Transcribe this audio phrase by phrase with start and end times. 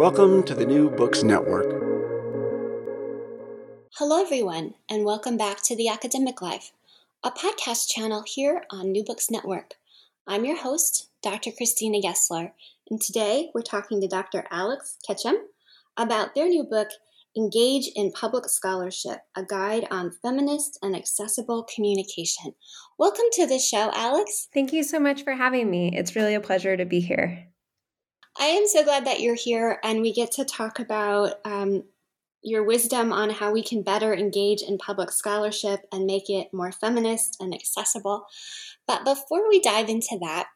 [0.00, 1.66] Welcome to the New Books Network.
[3.96, 6.72] Hello, everyone, and welcome back to The Academic Life,
[7.22, 9.74] a podcast channel here on New Books Network.
[10.26, 11.50] I'm your host, Dr.
[11.54, 12.52] Christina Gessler,
[12.90, 14.46] and today we're talking to Dr.
[14.50, 15.36] Alex Ketchum
[15.98, 16.88] about their new book,
[17.36, 22.54] Engage in Public Scholarship A Guide on Feminist and Accessible Communication.
[22.96, 24.48] Welcome to the show, Alex.
[24.54, 25.94] Thank you so much for having me.
[25.94, 27.50] It's really a pleasure to be here.
[28.38, 31.84] I am so glad that you're here and we get to talk about um,
[32.42, 36.72] your wisdom on how we can better engage in public scholarship and make it more
[36.72, 38.26] feminist and accessible.
[38.86, 40.48] But before we dive into that,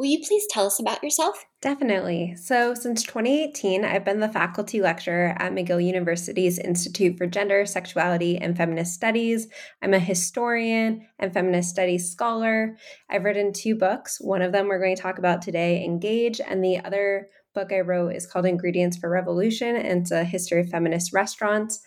[0.00, 1.44] will you please tell us about yourself?
[1.60, 2.34] Definitely.
[2.34, 8.38] So, since 2018, I've been the faculty lecturer at McGill University's Institute for Gender, Sexuality,
[8.38, 9.46] and Feminist Studies.
[9.82, 12.78] I'm a historian and feminist studies scholar.
[13.10, 14.16] I've written two books.
[14.22, 17.80] One of them we're going to talk about today, Engage, and the other book I
[17.80, 21.80] wrote is called Ingredients for Revolution, and it's a history of feminist restaurants.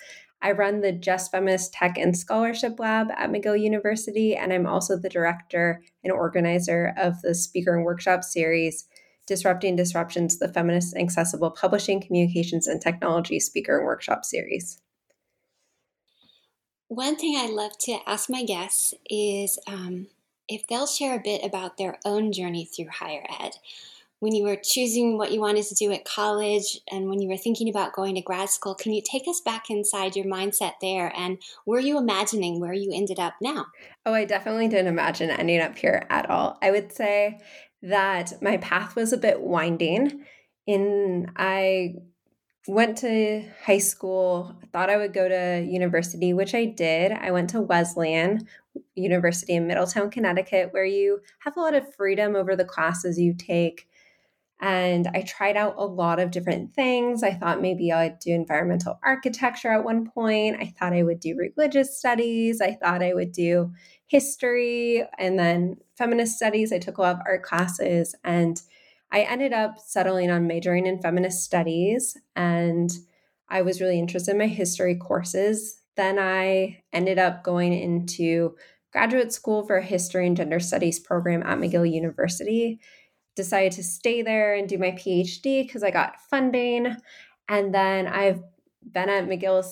[0.44, 4.98] I run the Just Feminist Tech and Scholarship Lab at McGill University, and I'm also
[4.98, 8.86] the director and organizer of the speaker and workshop series
[9.26, 14.82] Disrupting Disruptions, the Feminist Accessible Publishing, Communications, and Technology Speaker and Workshop Series.
[16.90, 20.08] One thing I love to ask my guests is um,
[20.50, 23.54] if they'll share a bit about their own journey through higher ed
[24.24, 27.36] when you were choosing what you wanted to do at college and when you were
[27.36, 31.12] thinking about going to grad school, can you take us back inside your mindset there?
[31.14, 33.66] And were you imagining where you ended up now?
[34.06, 36.58] Oh, I definitely didn't imagine ending up here at all.
[36.62, 37.42] I would say
[37.82, 40.24] that my path was a bit winding.
[40.66, 41.96] In I
[42.66, 47.12] went to high school, thought I would go to university, which I did.
[47.12, 48.48] I went to Wesleyan
[48.96, 53.34] University in Middletown, Connecticut, where you have a lot of freedom over the classes you
[53.34, 53.90] take.
[54.62, 57.22] And I tried out a lot of different things.
[57.22, 60.58] I thought maybe I'd do environmental architecture at one point.
[60.60, 62.62] I thought I would do religious studies.
[62.62, 63.74] I thought I would do
[64.08, 66.72] history and then feminist studies.
[66.72, 68.62] I took a lot of art classes and
[69.12, 72.18] I ended up settling on majoring in feminist studies.
[72.36, 72.92] And
[73.50, 75.82] I was really interested in my history courses.
[75.96, 78.56] Then I ended up going into
[78.92, 82.80] graduate school for a history and gender studies program at McGill University
[83.36, 86.96] decided to stay there and do my PhD because I got funding.
[87.50, 88.42] And then I've
[88.92, 89.64] been at McGill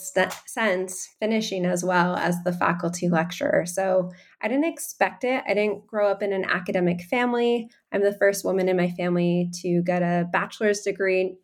[0.46, 3.66] since finishing as well as the faculty lecturer.
[3.66, 4.12] So
[4.42, 5.44] I didn't expect it.
[5.48, 7.70] I didn't grow up in an academic family.
[7.92, 11.38] I'm the first woman in my family to get a bachelor's degree,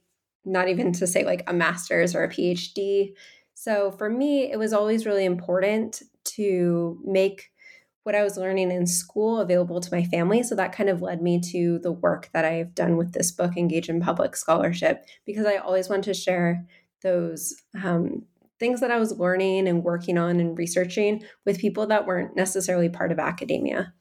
[0.45, 3.13] not even to say like a master's or a PhD.
[3.53, 6.03] So for me, it was always really important
[6.35, 7.49] to make
[8.07, 10.41] what I was learning in school available to my family.
[10.41, 13.57] So that kind of led me to the work that I've done with this book,
[13.57, 16.65] Engage in Public Scholarship, because I always want to share
[17.03, 18.23] those um,
[18.61, 22.87] things that I was learning and working on and researching with people that weren't necessarily
[22.87, 23.93] part of academia.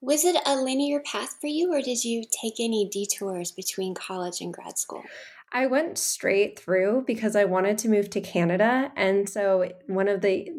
[0.00, 4.40] Was it a linear path for you, or did you take any detours between college
[4.40, 5.04] and grad school?
[5.52, 8.90] I went straight through because I wanted to move to Canada.
[8.96, 10.50] And so, one of the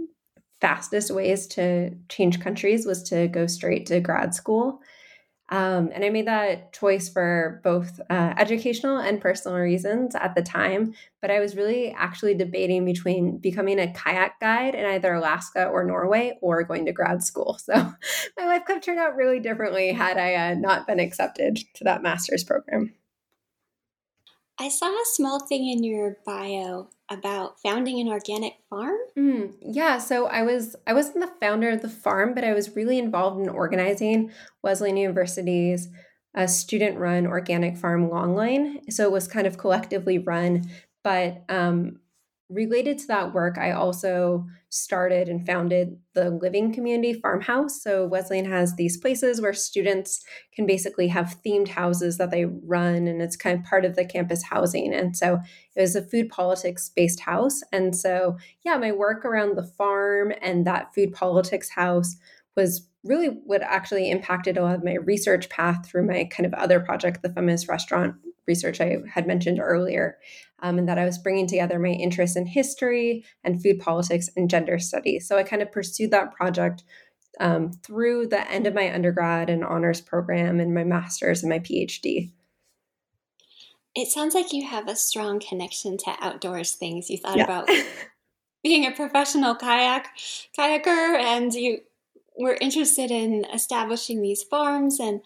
[0.62, 4.82] fastest ways to change countries was to go straight to grad school.
[5.50, 10.42] Um, and I made that choice for both uh, educational and personal reasons at the
[10.42, 10.94] time.
[11.22, 15.86] But I was really actually debating between becoming a kayak guide in either Alaska or
[15.86, 17.58] Norway or going to grad school.
[17.60, 17.74] So
[18.38, 21.86] my life could have turned out really differently had I uh, not been accepted to
[21.86, 22.94] that master's program.
[24.60, 28.98] I saw a small thing in your bio about founding an organic farm.
[29.18, 32.76] Mm, yeah, so I was I wasn't the founder of the farm, but I was
[32.76, 34.32] really involved in organizing
[34.64, 35.90] Wesleyan University's
[36.34, 38.92] a student-run organic farm Long Lane.
[38.92, 40.70] So it was kind of collectively run,
[41.04, 42.00] but um,
[42.50, 47.82] related to that work, I also started and founded the Living Community Farmhouse.
[47.82, 50.24] So Wesleyan has these places where students
[50.56, 54.06] can basically have themed houses that they run, and it's kind of part of the
[54.06, 54.94] campus housing.
[54.94, 55.40] And so
[55.76, 57.62] it was a food politics based house.
[57.72, 62.16] And so, yeah, my work around the farm and that food politics house
[62.56, 66.54] was really what actually impacted a lot of my research path through my kind of
[66.54, 68.16] other project, the feminist restaurant
[68.48, 70.18] research I had mentioned earlier,
[70.60, 74.50] um, and that I was bringing together my interests in history and food politics and
[74.50, 75.28] gender studies.
[75.28, 76.84] So I kind of pursued that project
[77.40, 81.60] um, through the end of my undergrad and honors program and my master's and my
[81.60, 82.32] PhD.
[83.96, 87.10] It sounds like you have a strong connection to outdoors things.
[87.10, 87.44] You thought yeah.
[87.44, 87.70] about
[88.64, 90.10] being a professional kayak
[90.58, 91.80] kayaker and you
[92.38, 95.22] were interested in establishing these farms and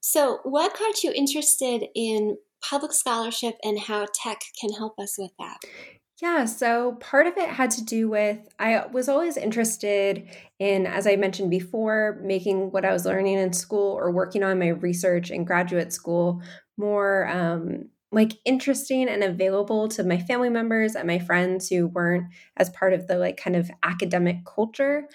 [0.00, 5.32] so what got you interested in public scholarship and how tech can help us with
[5.38, 5.58] that?
[6.22, 10.26] Yeah, so part of it had to do with I was always interested
[10.58, 14.58] in, as I mentioned before, making what I was learning in school or working on
[14.58, 16.42] my research in graduate school
[16.78, 22.26] more um, like interesting and available to my family members and my friends who weren't
[22.56, 25.08] as part of the like kind of academic culture.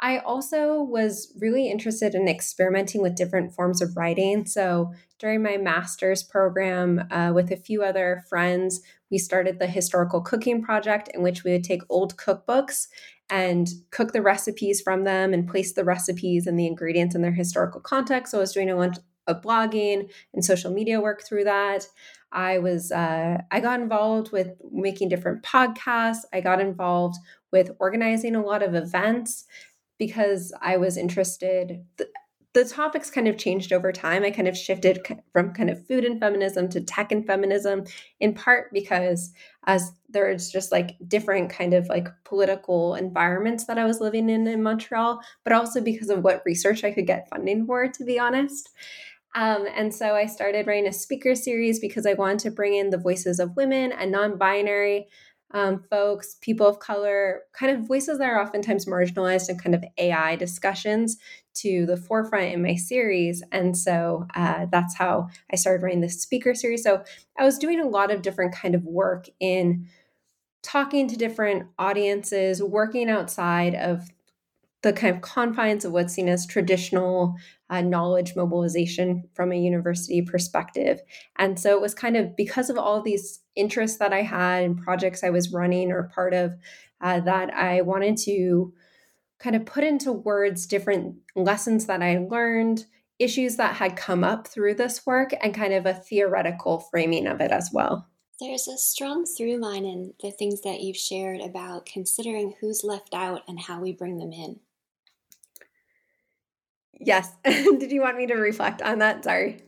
[0.00, 4.46] I also was really interested in experimenting with different forms of writing.
[4.46, 8.80] So during my master's program, uh, with a few other friends,
[9.10, 12.86] we started the Historical Cooking Project, in which we would take old cookbooks
[13.28, 17.32] and cook the recipes from them and place the recipes and the ingredients in their
[17.32, 18.30] historical context.
[18.30, 21.86] So I was doing a bunch of blogging and social media work through that.
[22.30, 26.24] I was uh, I got involved with making different podcasts.
[26.32, 27.16] I got involved
[27.50, 29.44] with organizing a lot of events
[29.98, 31.84] because I was interested.
[31.96, 32.08] The,
[32.54, 34.24] the topics kind of changed over time.
[34.24, 37.84] I kind of shifted from kind of food and feminism to tech and feminism,
[38.20, 39.32] in part because
[39.66, 44.46] as there's just like different kind of like political environments that I was living in
[44.46, 48.18] in Montreal, but also because of what research I could get funding for, to be
[48.18, 48.70] honest.
[49.34, 52.90] Um, and so I started writing a speaker series because I wanted to bring in
[52.90, 55.06] the voices of women and non binary
[55.52, 59.84] um, folks, people of color, kind of voices that are oftentimes marginalized in kind of
[59.96, 61.16] AI discussions
[61.54, 63.42] to the forefront in my series.
[63.50, 66.82] And so uh, that's how I started writing this speaker series.
[66.82, 67.02] So
[67.38, 69.88] I was doing a lot of different kind of work in
[70.62, 74.10] talking to different audiences, working outside of
[74.82, 77.34] the kind of confines of what's seen as traditional
[77.70, 81.00] uh, knowledge mobilization from a university perspective.
[81.36, 84.78] And so it was kind of because of all these interests that I had and
[84.78, 86.54] projects I was running or part of
[87.00, 88.72] uh, that I wanted to
[89.38, 92.86] kind of put into words different lessons that I learned,
[93.18, 97.40] issues that had come up through this work, and kind of a theoretical framing of
[97.40, 98.08] it as well.
[98.40, 103.12] There's a strong through line in the things that you've shared about considering who's left
[103.12, 104.60] out and how we bring them in.
[106.98, 107.32] Yes.
[107.44, 109.24] Did you want me to reflect on that?
[109.24, 109.62] Sorry.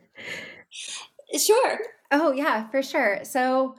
[1.37, 1.79] Sure.
[2.11, 3.21] Oh, yeah, for sure.
[3.25, 3.77] So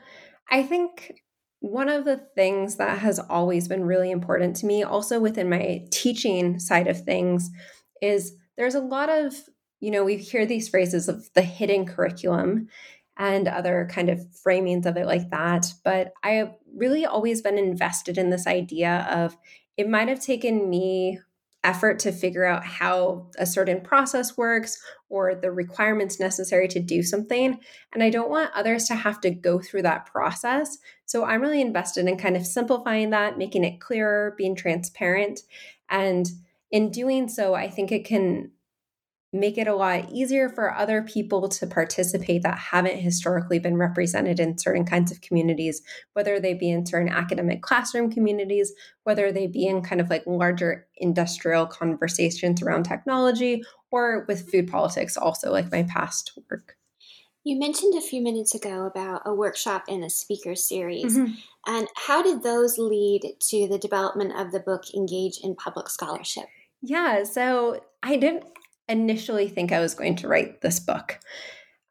[0.50, 1.22] I think
[1.60, 5.86] one of the things that has always been really important to me, also within my
[5.92, 7.50] teaching side of things,
[8.02, 9.34] is there's a lot of,
[9.80, 12.68] you know, we hear these phrases of the hidden curriculum
[13.18, 15.74] and other kind of framings of it like that.
[15.84, 19.38] But I have really always been invested in this idea of
[19.78, 21.20] it might have taken me
[21.64, 27.04] effort to figure out how a certain process works or the requirements necessary to do
[27.04, 27.60] something.
[27.94, 30.78] And I don't want others to have to go through that process.
[31.06, 35.42] So I'm really invested in kind of simplifying that, making it clearer, being transparent.
[35.90, 36.28] And
[36.72, 38.52] in doing so, I think it can
[39.34, 44.40] make it a lot easier for other people to participate that haven't historically been represented
[44.40, 45.82] in certain kinds of communities,
[46.14, 48.74] whether they be in certain academic classroom communities,
[49.04, 54.70] whether they be in kind of like larger industrial conversations around technology, or with food
[54.70, 56.76] politics, also like my past work.
[57.44, 61.18] You mentioned a few minutes ago about a workshop and a speaker series.
[61.18, 61.34] Mm-hmm.
[61.66, 66.46] And how did those lead to the development of the book Engage in Public Scholarship?
[66.82, 68.44] Yeah, so I didn't
[68.92, 71.20] initially think I was going to write this book.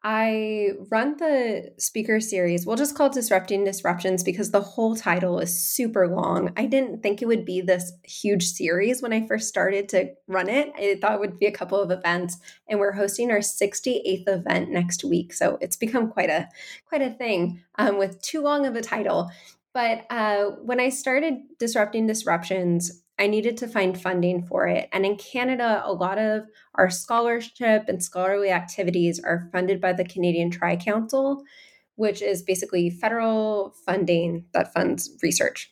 [0.03, 2.65] I run the speaker series.
[2.65, 6.51] We'll just call it Disrupting Disruptions because the whole title is super long.
[6.57, 10.49] I didn't think it would be this huge series when I first started to run
[10.49, 10.71] it.
[10.75, 14.71] I thought it would be a couple of events, and we're hosting our 68th event
[14.71, 15.33] next week.
[15.33, 16.49] So it's become quite a
[16.87, 19.29] quite a thing um, with too long of a title.
[19.71, 24.89] But uh, when I started Disrupting Disruptions, I needed to find funding for it.
[24.91, 30.03] And in Canada, a lot of our scholarship and scholarly activities are funded by the
[30.03, 31.43] Canadian Tri Council,
[31.97, 35.71] which is basically federal funding that funds research.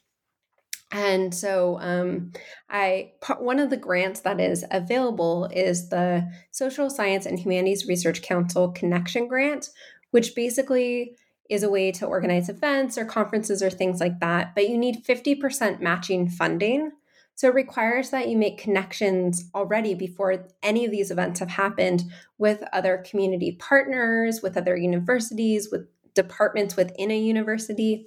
[0.91, 2.33] And so, um,
[2.69, 8.21] I one of the grants that is available is the Social Science and Humanities Research
[8.21, 9.69] Council Connection Grant,
[10.11, 11.15] which basically
[11.49, 14.53] is a way to organize events or conferences or things like that.
[14.53, 16.91] But you need 50% matching funding
[17.39, 22.03] so it requires that you make connections already before any of these events have happened
[22.37, 28.05] with other community partners, with other universities, with departments within a university.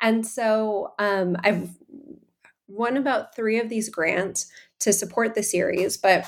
[0.00, 1.68] And so um, I've
[2.68, 6.24] won about three of these grants to support the series, but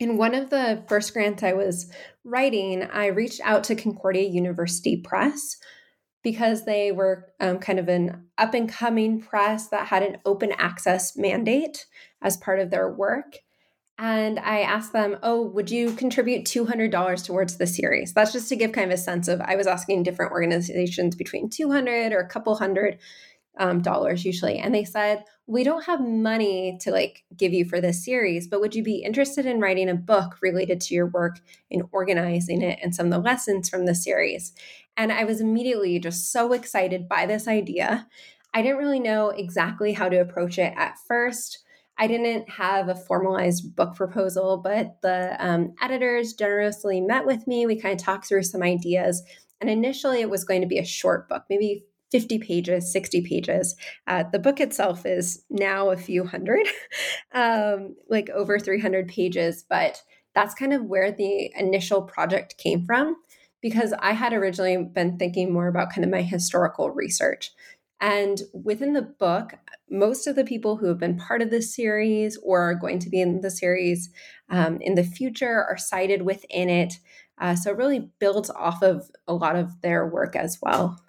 [0.00, 1.92] in one of the first grants I was
[2.24, 5.58] writing, I reached out to Concordia University Press,
[6.26, 10.50] because they were um, kind of an up and coming press that had an open
[10.58, 11.86] access mandate
[12.20, 13.36] as part of their work.
[13.96, 18.12] And I asked them, Oh, would you contribute $200 towards the series?
[18.12, 21.48] That's just to give kind of a sense of, I was asking different organizations between
[21.48, 22.98] 200 or a couple hundred
[23.58, 24.58] um, dollars usually.
[24.58, 28.60] And they said, We don't have money to like give you for this series, but
[28.60, 31.38] would you be interested in writing a book related to your work
[31.70, 34.52] in organizing it and some of the lessons from the series?
[34.96, 38.06] And I was immediately just so excited by this idea.
[38.54, 41.58] I didn't really know exactly how to approach it at first.
[41.98, 47.66] I didn't have a formalized book proposal, but the um, editors generously met with me.
[47.66, 49.22] We kind of talked through some ideas.
[49.60, 53.76] And initially, it was going to be a short book, maybe 50 pages, 60 pages.
[54.06, 56.66] Uh, the book itself is now a few hundred,
[57.32, 60.02] um, like over 300 pages, but
[60.34, 63.16] that's kind of where the initial project came from
[63.66, 67.50] because I had originally been thinking more about kind of my historical research.
[68.00, 69.54] And within the book,
[69.90, 73.10] most of the people who have been part of this series or are going to
[73.10, 74.08] be in the series
[74.50, 76.94] um, in the future are cited within it.
[77.40, 81.00] Uh, so it really builds off of a lot of their work as well.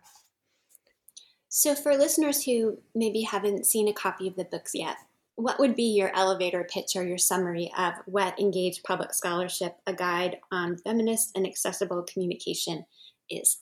[1.50, 4.98] So, for listeners who maybe haven't seen a copy of the books yet,
[5.38, 9.94] what would be your elevator pitch or your summary of what Engaged Public Scholarship, a
[9.94, 12.84] guide on feminist and accessible communication
[13.30, 13.58] is?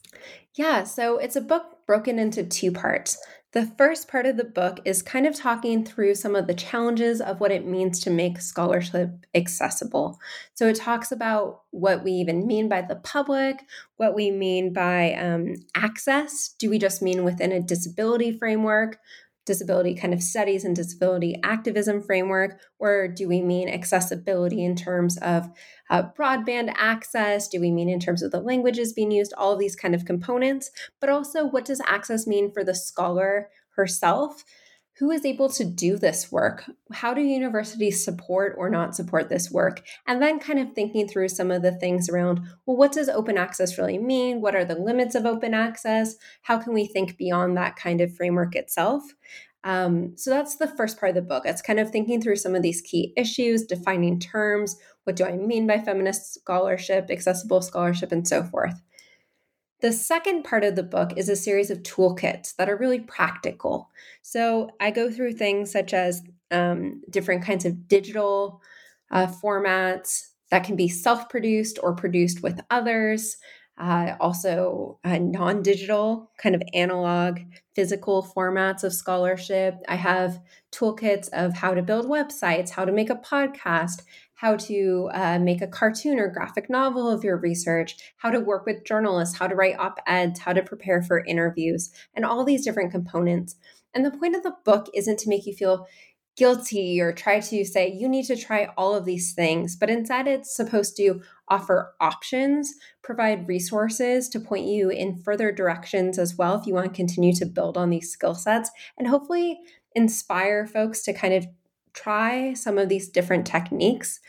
[0.54, 3.18] Yeah, so it's a book broken into two parts.
[3.52, 7.20] The first part of the book is kind of talking through some of the challenges
[7.20, 10.18] of what it means to make scholarship accessible.
[10.54, 13.62] So it talks about what we even mean by the public,
[13.96, 16.54] what we mean by um, access.
[16.58, 18.98] Do we just mean within a disability framework?
[19.46, 25.16] Disability kind of studies and disability activism framework, or do we mean accessibility in terms
[25.18, 25.48] of
[25.88, 27.48] uh, broadband access?
[27.48, 29.32] Do we mean in terms of the languages being used?
[29.38, 33.48] All of these kind of components, but also what does access mean for the scholar
[33.76, 34.44] herself?
[34.98, 36.64] Who is able to do this work?
[36.90, 39.82] How do universities support or not support this work?
[40.06, 43.36] And then kind of thinking through some of the things around well, what does open
[43.36, 44.40] access really mean?
[44.40, 46.16] What are the limits of open access?
[46.42, 49.02] How can we think beyond that kind of framework itself?
[49.64, 51.42] Um, so that's the first part of the book.
[51.44, 54.76] It's kind of thinking through some of these key issues, defining terms.
[55.04, 58.80] What do I mean by feminist scholarship, accessible scholarship, and so forth.
[59.80, 63.90] The second part of the book is a series of toolkits that are really practical.
[64.22, 68.62] So I go through things such as um, different kinds of digital
[69.10, 73.36] uh, formats that can be self produced or produced with others.
[73.78, 77.40] Uh, also, uh, non digital, kind of analog,
[77.74, 79.74] physical formats of scholarship.
[79.86, 80.40] I have
[80.72, 84.00] toolkits of how to build websites, how to make a podcast,
[84.36, 88.66] how to uh, make a cartoon or graphic novel of your research, how to work
[88.66, 92.64] with journalists, how to write op eds, how to prepare for interviews, and all these
[92.64, 93.56] different components.
[93.94, 95.86] And the point of the book isn't to make you feel
[96.36, 100.28] guilty or try to say you need to try all of these things, but instead
[100.28, 106.54] it's supposed to offer options, provide resources to point you in further directions as well
[106.54, 109.58] if you want to continue to build on these skill sets and hopefully
[109.94, 111.46] inspire folks to kind of
[111.96, 114.20] try some of these different techniques.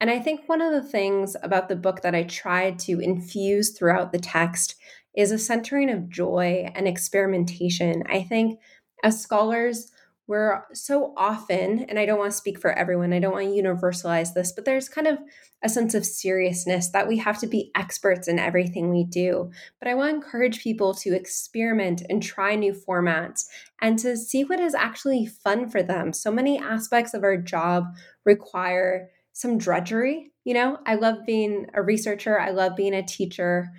[0.00, 3.70] And I think one of the things about the book that I tried to infuse
[3.70, 4.74] throughout the text
[5.16, 8.02] is a centering of joy and experimentation.
[8.08, 8.58] I think
[9.02, 9.90] as scholars,
[10.26, 13.62] we're so often, and I don't want to speak for everyone, I don't want to
[13.62, 15.18] universalize this, but there's kind of
[15.62, 19.50] a sense of seriousness that we have to be experts in everything we do.
[19.78, 23.44] But I want to encourage people to experiment and try new formats
[23.82, 26.12] and to see what is actually fun for them.
[26.12, 27.84] So many aspects of our job
[28.24, 30.32] require some drudgery.
[30.44, 33.70] You know, I love being a researcher, I love being a teacher,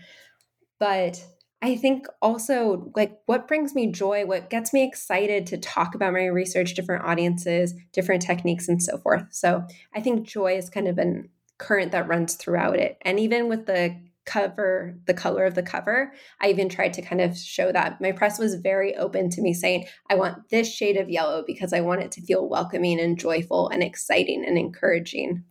[0.80, 1.24] but
[1.62, 6.14] I think also like what brings me joy, what gets me excited to talk about
[6.14, 9.26] my research, different audiences, different techniques, and so forth.
[9.32, 11.24] So I think joy is kind of a
[11.58, 12.98] current that runs throughout it.
[13.02, 13.96] And even with the
[14.26, 18.02] cover, the color of the cover, I even tried to kind of show that.
[18.02, 21.74] My press was very open to me saying, I want this shade of yellow because
[21.74, 25.44] I want it to feel welcoming and joyful and exciting and encouraging.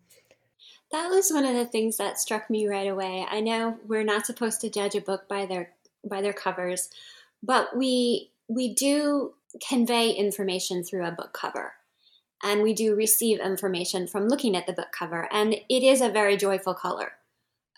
[0.91, 3.27] That was one of the things that struck me right away.
[3.29, 5.74] I know we're not supposed to judge a book by their
[6.09, 6.89] by their covers,
[7.43, 9.35] but we we do
[9.67, 11.75] convey information through a book cover.
[12.43, 16.11] And we do receive information from looking at the book cover, and it is a
[16.11, 17.13] very joyful color.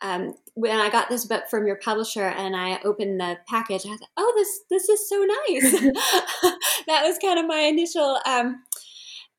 [0.03, 3.91] Um, when I got this book from your publisher and I opened the package, I
[3.97, 5.73] thought, "Oh, this this is so nice."
[6.87, 8.63] that was kind of my initial um,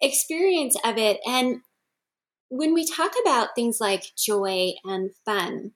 [0.01, 1.19] experience of it.
[1.25, 1.61] And
[2.49, 5.73] when we talk about things like joy and fun,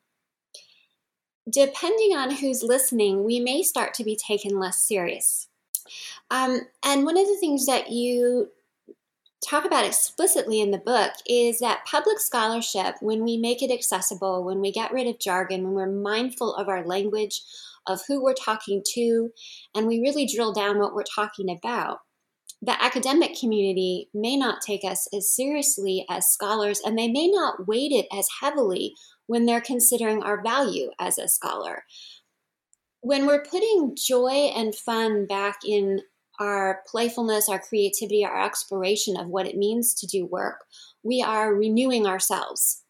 [1.52, 5.48] depending on who's listening, we may start to be taken less serious.
[6.30, 8.50] Um, and one of the things that you
[9.46, 14.44] talk about explicitly in the book is that public scholarship, when we make it accessible,
[14.44, 17.42] when we get rid of jargon, when we're mindful of our language,
[17.88, 19.32] of who we're talking to,
[19.76, 22.00] and we really drill down what we're talking about,
[22.62, 27.68] the academic community may not take us as seriously as scholars, and they may not
[27.68, 28.94] weight it as heavily
[29.32, 31.86] when they're considering our value as a scholar.
[33.00, 36.02] When we're putting joy and fun back in
[36.38, 40.66] our playfulness, our creativity, our exploration of what it means to do work,
[41.02, 42.84] we are renewing ourselves.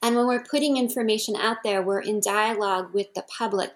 [0.00, 3.72] And when we're putting information out there, we're in dialogue with the public.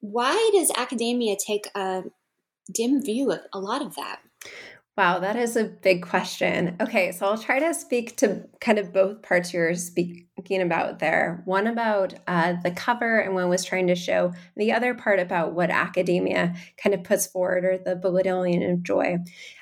[0.00, 2.02] Why does academia take a
[2.74, 4.18] dim view of a lot of that?
[4.96, 6.74] Wow, that is a big question.
[6.80, 11.42] Okay, so I'll try to speak to kind of both parts you're speaking about there.
[11.44, 15.52] One about uh, the cover and one was trying to show, the other part about
[15.52, 19.18] what academia kind of puts forward or the belittling of joy.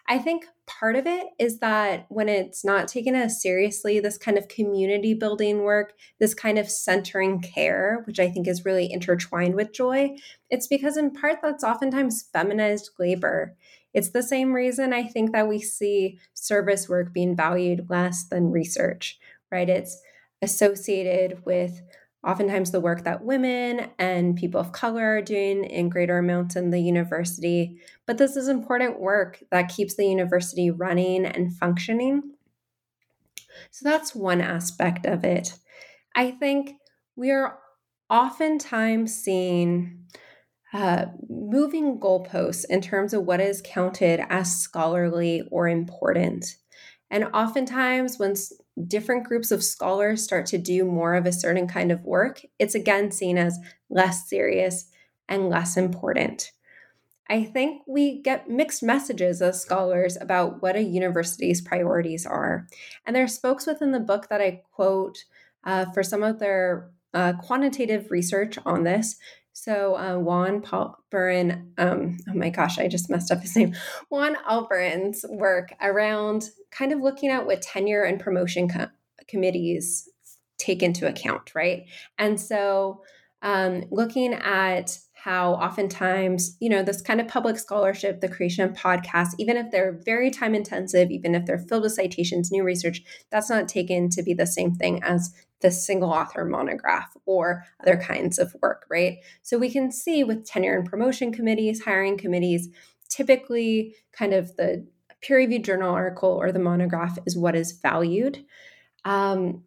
[0.09, 4.39] I think part of it is that when it's not taken as seriously, this kind
[4.39, 9.57] of community building work, this kind of centering care, which I think is really intertwined
[9.57, 10.17] with joy,
[10.49, 13.57] it's because in part that's oftentimes feminized labor.
[13.95, 18.51] It's the same reason I think that we see service work being valued less than
[18.51, 19.19] research,
[19.51, 19.69] right?
[19.69, 20.03] It's
[20.43, 21.81] associated with
[22.27, 26.71] oftentimes the work that women and people of color are doing in greater amounts in
[26.71, 27.79] the university.
[28.07, 32.35] But this is important work that keeps the university running and functioning.
[33.71, 35.55] So that's one aspect of it.
[36.17, 36.75] I think
[37.17, 37.59] we are
[38.11, 40.05] oftentimes seeing
[40.75, 46.57] uh, moving goalposts in terms of what is counted as scholarly or important.
[47.11, 48.35] And oftentimes, when
[48.89, 52.75] different groups of scholars start to do more of a certain kind of work, it's
[52.75, 53.57] again seen as
[53.89, 54.91] less serious
[55.29, 56.51] and less important.
[57.31, 62.67] I think we get mixed messages as scholars about what a university's priorities are.
[63.07, 65.25] And there's folks within the book that I quote
[65.63, 69.17] uh, for some of their uh, quantitative research on this
[69.55, 73.75] so uh, Juan Alperin, um, oh my gosh, I just messed up his name.
[74.11, 78.89] Juan Alperin's work around kind of looking at what tenure and promotion co-
[79.29, 80.09] committees
[80.59, 81.85] take into account, right?
[82.19, 83.03] And so
[83.43, 88.77] um, looking at how oftentimes, you know, this kind of public scholarship, the creation of
[88.77, 93.03] podcasts, even if they're very time intensive, even if they're filled with citations, new research,
[93.31, 95.33] that's not taken to be the same thing as
[95.63, 99.17] the single author monograph or other kinds of work, right?
[99.41, 102.69] So we can see with tenure and promotion committees, hiring committees,
[103.09, 104.87] typically kind of the
[105.23, 108.45] peer reviewed journal article or the monograph is what is valued.
[109.07, 109.63] Um,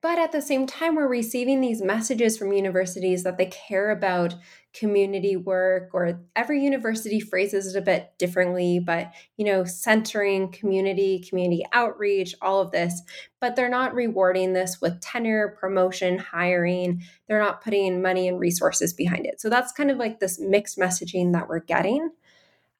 [0.00, 4.34] but at the same time, we're receiving these messages from universities that they care about
[4.72, 11.20] community work, or every university phrases it a bit differently, but you know, centering community,
[11.20, 13.00] community outreach, all of this.
[13.40, 17.02] But they're not rewarding this with tenure, promotion, hiring.
[17.28, 19.40] They're not putting money and resources behind it.
[19.40, 22.10] So that's kind of like this mixed messaging that we're getting.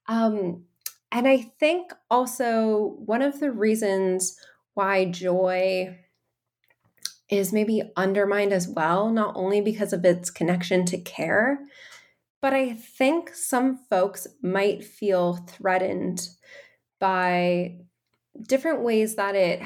[0.09, 0.65] Um,
[1.13, 4.37] and I think also one of the reasons
[4.75, 5.99] why joy
[7.29, 11.59] is maybe undermined as well, not only because of its connection to care,
[12.41, 16.29] but I think some folks might feel threatened
[17.01, 17.79] by
[18.47, 19.61] different ways that it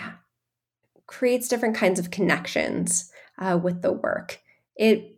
[1.07, 4.41] creates different kinds of connections uh, with the work.
[4.77, 5.17] It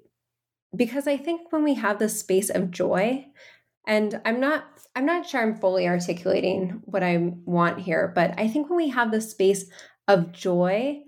[0.75, 3.27] because I think when we have this space of joy,
[3.87, 4.65] and I'm not
[4.97, 8.89] I'm not sure I'm fully articulating what I want here, but I think when we
[8.89, 9.67] have this space
[10.09, 11.03] of joy,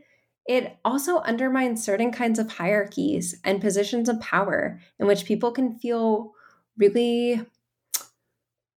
[0.47, 5.79] it also undermines certain kinds of hierarchies and positions of power in which people can
[5.79, 6.35] feel
[6.77, 7.41] really,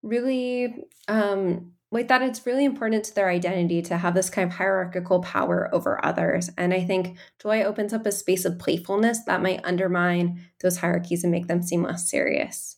[0.01, 4.57] really um, like that it's really important to their identity to have this kind of
[4.57, 6.49] hierarchical power over others.
[6.57, 11.23] And I think joy opens up a space of playfulness that might undermine those hierarchies
[11.23, 12.77] and make them seem less serious.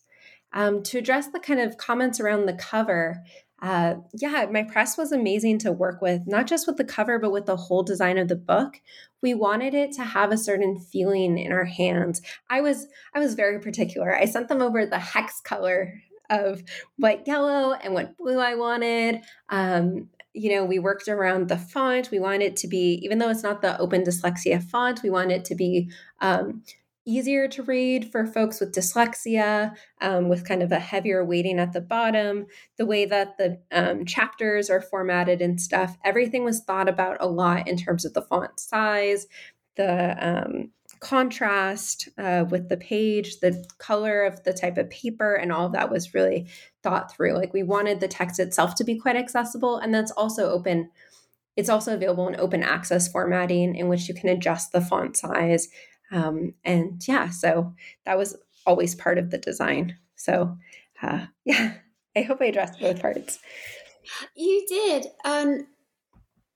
[0.52, 3.22] Um, to address the kind of comments around the cover,
[3.62, 7.32] uh, yeah, my press was amazing to work with, not just with the cover, but
[7.32, 8.80] with the whole design of the book.
[9.22, 12.22] We wanted it to have a certain feeling in our hands.
[12.48, 14.16] I was I was very particular.
[14.16, 15.94] I sent them over the hex color
[16.30, 16.62] of
[16.96, 19.20] what yellow and what blue I wanted.
[19.50, 22.10] Um, you know, we worked around the font.
[22.10, 25.32] We wanted it to be, even though it's not the open dyslexia font, we want
[25.32, 26.62] it to be um,
[27.06, 31.72] easier to read for folks with dyslexia, um, with kind of a heavier weighting at
[31.72, 35.96] the bottom, the way that the um, chapters are formatted and stuff.
[36.04, 39.26] Everything was thought about a lot in terms of the font size,
[39.76, 45.50] the um, contrast uh, with the page, the color of the type of paper, and
[45.50, 46.46] all of that was really
[46.82, 47.32] thought through.
[47.32, 50.90] Like we wanted the text itself to be quite accessible, and that's also open.
[51.56, 55.68] It's also available in open access formatting in which you can adjust the font size
[56.10, 59.96] um, and yeah, so that was always part of the design.
[60.16, 60.56] So
[61.02, 61.74] uh, yeah,
[62.16, 63.38] I hope I addressed both parts.
[64.34, 65.06] You did.
[65.24, 65.66] Um,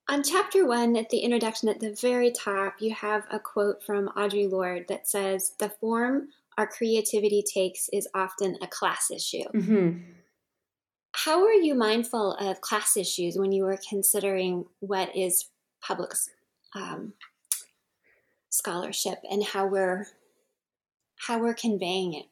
[0.09, 4.09] on chapter one, at the introduction at the very top, you have a quote from
[4.17, 9.45] Audre Lorde that says, The form our creativity takes is often a class issue.
[9.55, 9.99] Mm-hmm.
[11.13, 15.47] How were you mindful of class issues when you were considering what is
[15.81, 16.11] public
[16.75, 17.15] um,
[18.55, 20.07] scholarship and how we're
[21.27, 22.27] how we're conveying it.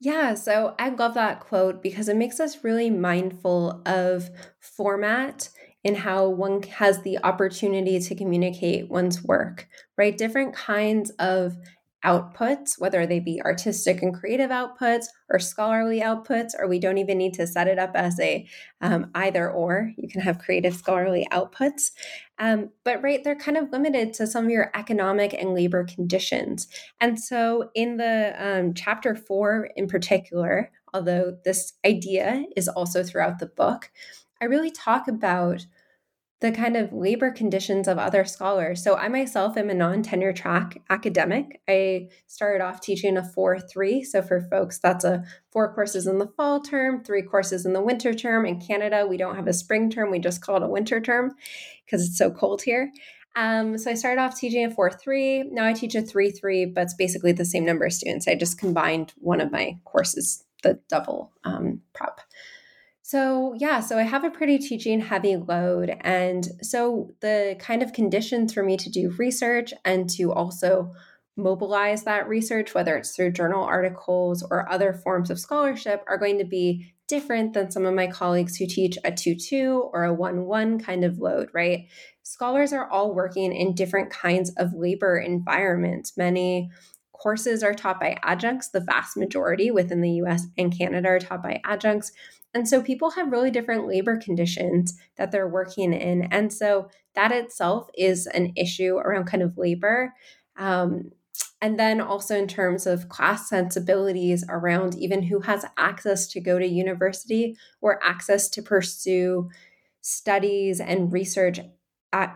[0.00, 5.48] Yeah, so I love that quote because it makes us really mindful of format
[5.84, 10.16] and how one has the opportunity to communicate one's work, right?
[10.16, 11.56] Different kinds of
[12.04, 17.18] outputs, whether they be artistic and creative outputs or scholarly outputs, or we don't even
[17.18, 18.46] need to set it up as a
[18.80, 19.92] um, either or.
[19.96, 21.90] You can have creative scholarly outputs.
[22.38, 26.66] Um, but right, they're kind of limited to some of your economic and labor conditions.
[27.00, 33.38] And so in the um, chapter four in particular, although this idea is also throughout
[33.38, 33.90] the book,
[34.40, 35.64] I really talk about
[36.42, 38.82] the kind of labor conditions of other scholars.
[38.82, 41.60] So I myself am a non-tenure track academic.
[41.68, 44.04] I started off teaching a 4-3.
[44.04, 47.80] So for folks, that's a four courses in the fall term, three courses in the
[47.80, 48.44] winter term.
[48.44, 50.10] In Canada, we don't have a spring term.
[50.10, 51.32] We just call it a winter term
[51.86, 52.92] because it's so cold here.
[53.36, 55.52] Um, so I started off teaching a 4-3.
[55.52, 58.26] Now I teach a 3-3, but it's basically the same number of students.
[58.26, 62.20] I just combined one of my courses, the double um, prep.
[63.12, 65.94] So, yeah, so I have a pretty teaching heavy load.
[66.00, 70.94] And so the kind of conditions for me to do research and to also
[71.36, 76.38] mobilize that research, whether it's through journal articles or other forms of scholarship, are going
[76.38, 80.14] to be different than some of my colleagues who teach a 2 2 or a
[80.14, 81.88] 1 1 kind of load, right?
[82.22, 86.16] Scholars are all working in different kinds of labor environments.
[86.16, 86.70] Many
[87.12, 91.42] courses are taught by adjuncts, the vast majority within the US and Canada are taught
[91.42, 92.10] by adjuncts.
[92.54, 96.22] And so people have really different labor conditions that they're working in.
[96.30, 100.12] And so that itself is an issue around kind of labor.
[100.56, 101.12] Um,
[101.62, 106.58] and then also in terms of class sensibilities around even who has access to go
[106.58, 109.48] to university or access to pursue
[110.00, 111.60] studies and research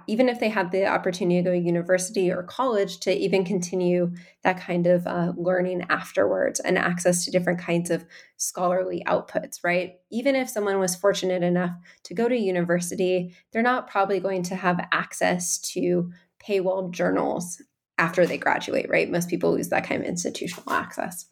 [0.06, 4.10] even if they had the opportunity to go to university or college to even continue
[4.42, 8.06] that kind of uh, learning afterwards and access to different kinds of
[8.38, 9.96] scholarly outputs, right?
[10.10, 11.72] Even if someone was fortunate enough
[12.04, 16.10] to go to university, they're not probably going to have access to
[16.42, 17.60] paywall journals
[17.98, 19.10] after they graduate, right?
[19.10, 21.26] Most people lose that kind of institutional access.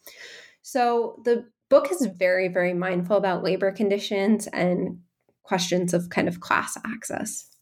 [0.61, 4.99] So the book is very, very mindful about labor conditions and
[5.43, 7.54] questions of kind of class access.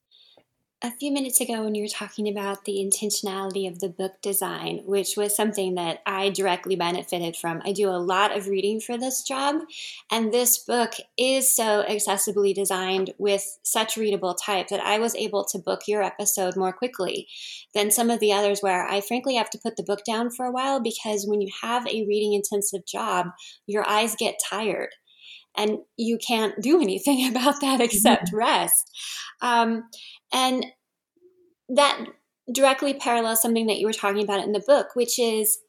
[0.85, 4.81] A few minutes ago when you were talking about the intentionality of the book design,
[4.85, 7.61] which was something that I directly benefited from.
[7.63, 9.61] I do a lot of reading for this job,
[10.11, 15.45] and this book is so accessibly designed with such readable type that I was able
[15.45, 17.29] to book your episode more quickly
[17.73, 20.45] than some of the others where I frankly have to put the book down for
[20.45, 23.27] a while because when you have a reading intensive job,
[23.67, 24.89] your eyes get tired
[25.55, 28.89] and you can't do anything about that except rest.
[29.41, 29.83] Um,
[30.31, 30.65] and
[31.69, 32.05] that
[32.51, 35.59] directly parallels something that you were talking about in the book, which is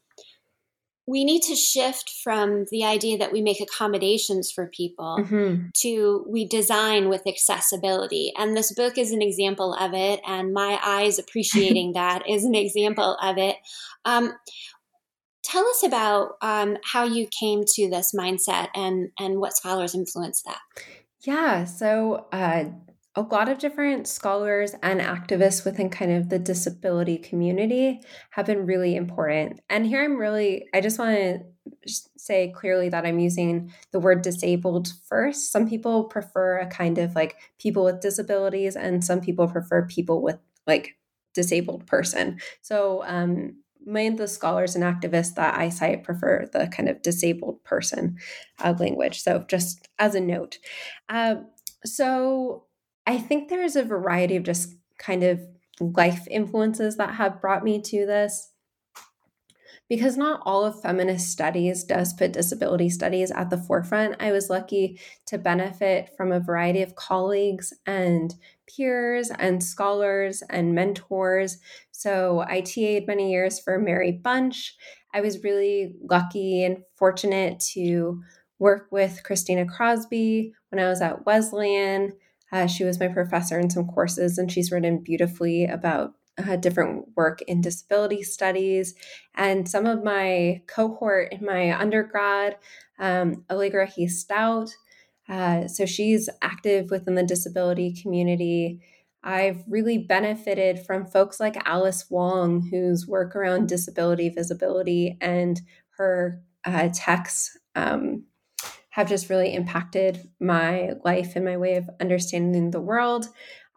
[1.07, 5.67] we need to shift from the idea that we make accommodations for people mm-hmm.
[5.75, 8.33] to we design with accessibility.
[8.39, 10.21] And this book is an example of it.
[10.27, 13.57] And my eyes appreciating that is an example of it.
[14.07, 14.33] Um,
[15.45, 20.45] tell us about um, how you came to this mindset and, and what scholars influenced
[20.47, 20.59] that.
[21.21, 21.65] Yeah.
[21.65, 22.65] So, uh,
[23.17, 28.67] a lot of different scholars and activists within kind of the disability community have been
[28.67, 29.61] really important.
[29.71, 31.41] And here I'm really, I just want to
[32.19, 35.53] say clearly that I'm using the word disabled first.
[35.53, 40.21] Some people prefer a kind of like people with disabilities, and some people prefer people
[40.21, 40.97] with like
[41.35, 42.41] disabled person.
[42.63, 47.03] So, um, many of the scholars and activists that I cite prefer the kind of
[47.03, 48.19] disabled person
[48.63, 49.23] uh, language.
[49.23, 50.59] So, just as a note.
[51.09, 51.37] Uh,
[51.85, 52.65] so,
[53.07, 55.41] I think there's a variety of just kind of
[55.81, 58.51] life influences that have brought me to this.
[59.89, 64.49] Because not all of feminist studies does put disability studies at the forefront, I was
[64.49, 68.35] lucky to benefit from a variety of colleagues and
[68.67, 71.59] peers and scholars and mentors.
[71.91, 74.75] So I TA'd many years for Mary Bunch.
[75.13, 78.23] I was really lucky and fortunate to
[78.59, 82.15] work with Christina Crosby when I was at Wesleyan.
[82.51, 87.07] Uh, she was my professor in some courses, and she's written beautifully about uh, different
[87.17, 88.95] work in disability studies.
[89.35, 92.57] And some of my cohort in my undergrad,
[92.99, 94.71] um, Allegra He Stout,
[95.29, 98.81] uh, so she's active within the disability community.
[99.23, 105.61] I've really benefited from folks like Alice Wong, whose work around disability visibility and
[105.97, 108.25] her uh, texts um,
[108.91, 113.27] have just really impacted my life and my way of understanding the world.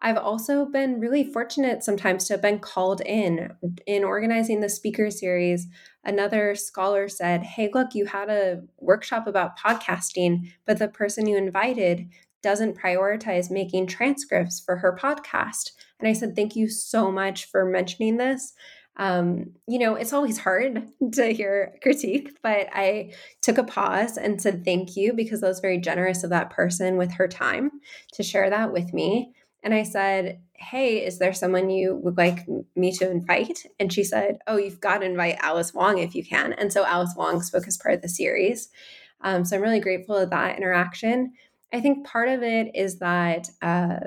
[0.00, 3.50] I've also been really fortunate sometimes to have been called in
[3.86, 5.66] in organizing the speaker series.
[6.04, 11.36] Another scholar said, Hey, look, you had a workshop about podcasting, but the person you
[11.36, 12.08] invited
[12.42, 15.72] doesn't prioritize making transcripts for her podcast.
[15.98, 18.54] And I said, Thank you so much for mentioning this
[18.98, 24.42] um, you know, it's always hard to hear critique, but I took a pause and
[24.42, 27.70] said thank you because I was very generous of that person with her time
[28.14, 29.34] to share that with me.
[29.68, 33.58] And I said, Hey, is there someone you would like me to invite?
[33.78, 36.54] And she said, Oh, you've got to invite Alice Wong if you can.
[36.54, 38.70] And so Alice Wong spoke as part of the series.
[39.20, 41.34] Um, so I'm really grateful of that interaction.
[41.70, 43.98] I think part of it is that uh,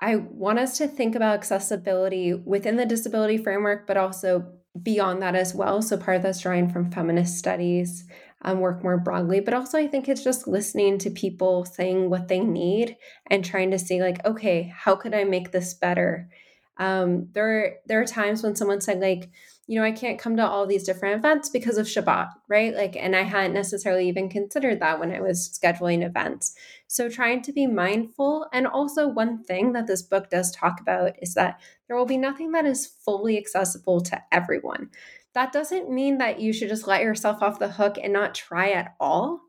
[0.00, 5.36] I want us to think about accessibility within the disability framework, but also beyond that
[5.36, 5.80] as well.
[5.80, 8.04] So part of that's drawing from feminist studies,
[8.44, 12.28] um, work more broadly, but also I think it's just listening to people saying what
[12.28, 12.96] they need
[13.28, 16.28] and trying to see like, okay, how could I make this better?
[16.76, 19.30] Um, there, there are times when someone said like,
[19.66, 22.74] you know, I can't come to all these different events because of Shabbat, right?
[22.74, 26.54] Like, and I hadn't necessarily even considered that when I was scheduling events.
[26.86, 28.46] So, trying to be mindful.
[28.52, 32.18] And also, one thing that this book does talk about is that there will be
[32.18, 34.90] nothing that is fully accessible to everyone.
[35.34, 38.70] That doesn't mean that you should just let yourself off the hook and not try
[38.70, 39.40] at all.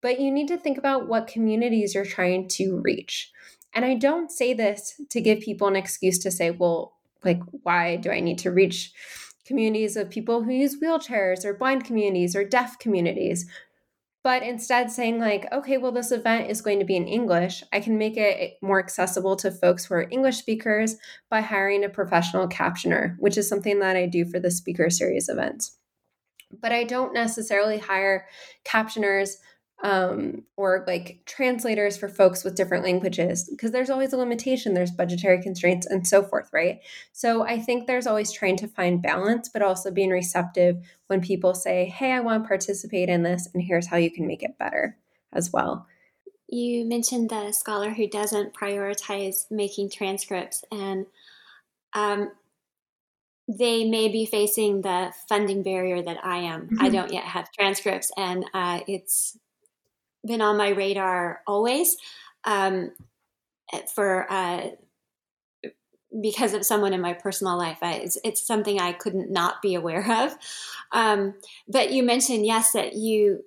[0.00, 3.32] But you need to think about what communities you're trying to reach.
[3.74, 6.94] And I don't say this to give people an excuse to say, well,
[7.24, 8.92] like, why do I need to reach
[9.44, 13.46] communities of people who use wheelchairs or blind communities or deaf communities?
[14.28, 17.80] But instead, saying, like, okay, well, this event is going to be in English, I
[17.80, 20.96] can make it more accessible to folks who are English speakers
[21.30, 25.30] by hiring a professional captioner, which is something that I do for the speaker series
[25.30, 25.78] events.
[26.52, 28.26] But I don't necessarily hire
[28.66, 29.36] captioners
[29.82, 34.90] um, or like translators for folks with different languages because there's always a limitation there's
[34.90, 36.80] budgetary constraints and so forth right
[37.12, 41.54] so i think there's always trying to find balance but also being receptive when people
[41.54, 44.58] say hey i want to participate in this and here's how you can make it
[44.58, 44.96] better
[45.32, 45.86] as well
[46.48, 51.06] you mentioned the scholar who doesn't prioritize making transcripts and
[51.94, 52.30] um,
[53.48, 56.66] they may be facing the funding barrier that I am.
[56.66, 56.82] Mm-hmm.
[56.82, 59.38] I don't yet have transcripts, and uh, it's
[60.26, 61.96] been on my radar always
[62.44, 62.92] um,
[63.94, 64.68] for uh,
[66.22, 67.78] because of someone in my personal life.
[67.82, 70.36] I, it's, it's something I couldn't not be aware of.
[70.92, 71.34] Um,
[71.68, 73.44] but you mentioned, yes, that you,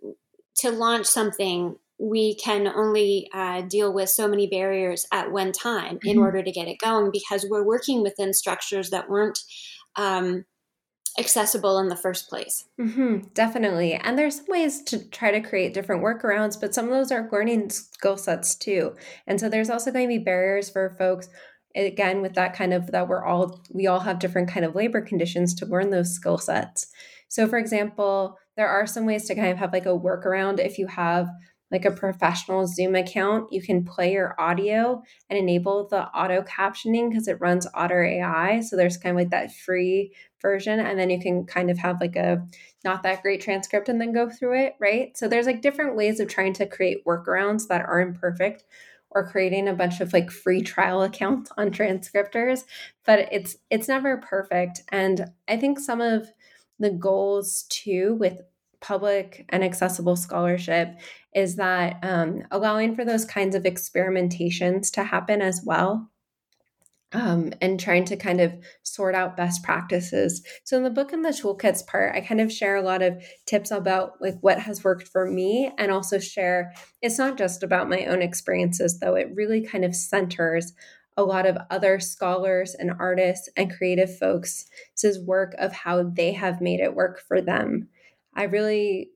[0.58, 5.98] to launch something, we can only uh, deal with so many barriers at one time
[5.98, 6.08] mm-hmm.
[6.08, 9.40] in order to get it going because we're working within structures that weren't
[9.96, 10.46] um,
[11.18, 12.66] accessible in the first place.
[12.80, 13.94] Mm-hmm, definitely.
[13.94, 17.30] And there's some ways to try to create different workarounds, but some of those are
[17.32, 18.96] learning skill sets too.
[19.28, 21.30] And so there's also going to be barriers for folks
[21.76, 25.02] again with that kind of that we're all we all have different kind of labor
[25.02, 26.88] conditions to learn those skill sets.
[27.30, 30.78] So for example, there are some ways to kind of have like a workaround if
[30.78, 31.30] you have
[31.72, 37.10] like a professional Zoom account, you can play your audio and enable the auto captioning
[37.10, 38.60] because it runs Otter AI.
[38.60, 40.80] So there's kind of like that free version.
[40.80, 42.46] And then you can kind of have like a
[42.84, 45.16] not that great transcript and then go through it, right?
[45.18, 48.64] So there's like different ways of trying to create workarounds that are imperfect
[49.12, 52.64] or creating a bunch of like free trial accounts on transcriptors
[53.06, 56.28] but it's it's never perfect and i think some of
[56.80, 58.42] the goals too with
[58.80, 60.96] public and accessible scholarship
[61.36, 66.10] is that um, allowing for those kinds of experimentations to happen as well
[67.14, 70.44] um, and trying to kind of sort out best practices.
[70.64, 73.22] So in the book and the toolkits part, I kind of share a lot of
[73.46, 77.90] tips about like what has worked for me and also share it's not just about
[77.90, 79.16] my own experiences though.
[79.16, 80.74] It really kind of centers
[81.18, 84.66] a lot of other scholars and artists and creative folks'
[85.26, 87.90] work of how they have made it work for them.
[88.34, 89.10] I really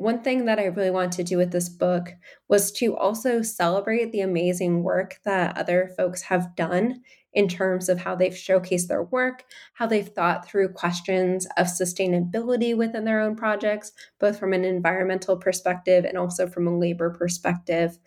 [0.00, 2.14] one thing that I really wanted to do with this book
[2.48, 7.02] was to also celebrate the amazing work that other folks have done
[7.34, 12.74] in terms of how they've showcased their work, how they've thought through questions of sustainability
[12.74, 17.98] within their own projects, both from an environmental perspective and also from a labor perspective.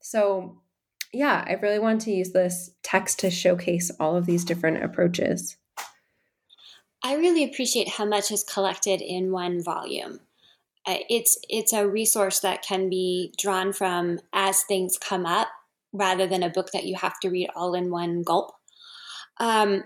[0.00, 0.62] So,
[1.12, 5.58] yeah, I really want to use this text to showcase all of these different approaches.
[7.02, 10.20] I really appreciate how much is collected in one volume.
[10.86, 15.48] Uh, it's it's a resource that can be drawn from as things come up
[15.92, 18.52] rather than a book that you have to read all in one gulp
[19.38, 19.84] um,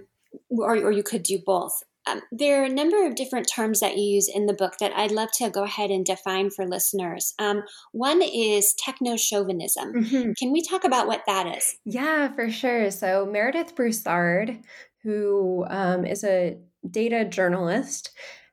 [0.50, 3.96] or, or you could do both um, there are a number of different terms that
[3.96, 7.34] you use in the book that I'd love to go ahead and define for listeners.
[7.38, 9.92] Um, one is techno chauvinism.
[9.92, 10.32] Mm-hmm.
[10.32, 11.76] Can we talk about what that is?
[11.84, 12.90] Yeah, for sure.
[12.90, 14.58] So, Meredith Broussard,
[15.02, 16.56] who um, is a
[16.88, 18.10] data journalist,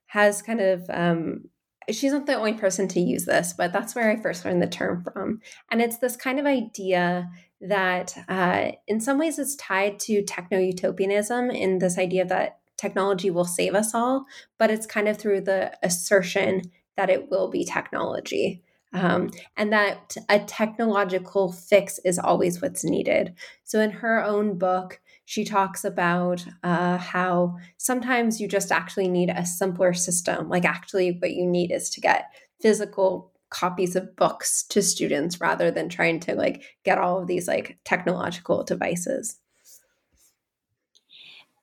[0.07, 1.45] has kind of um,
[1.89, 4.67] she's not the only person to use this, but that's where I first learned the
[4.67, 5.41] term from.
[5.71, 7.29] And it's this kind of idea
[7.61, 13.29] that, uh, in some ways, it's tied to techno utopianism in this idea that technology
[13.29, 14.25] will save us all,
[14.57, 16.61] but it's kind of through the assertion
[16.97, 18.61] that it will be technology.
[18.93, 23.33] Um, and that a technological fix is always what's needed.
[23.65, 29.29] So, in her own book, she talks about uh, how sometimes you just actually need
[29.29, 30.49] a simpler system.
[30.49, 32.25] Like, actually, what you need is to get
[32.61, 37.47] physical copies of books to students rather than trying to like get all of these
[37.47, 39.39] like technological devices.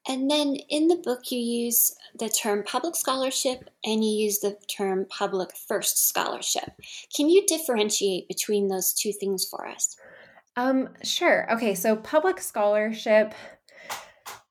[0.09, 4.57] And then in the book, you use the term public scholarship and you use the
[4.69, 6.73] term public first scholarship.
[7.15, 9.97] Can you differentiate between those two things for us?
[10.57, 11.51] Um, sure.
[11.53, 13.35] Okay, so public scholarship.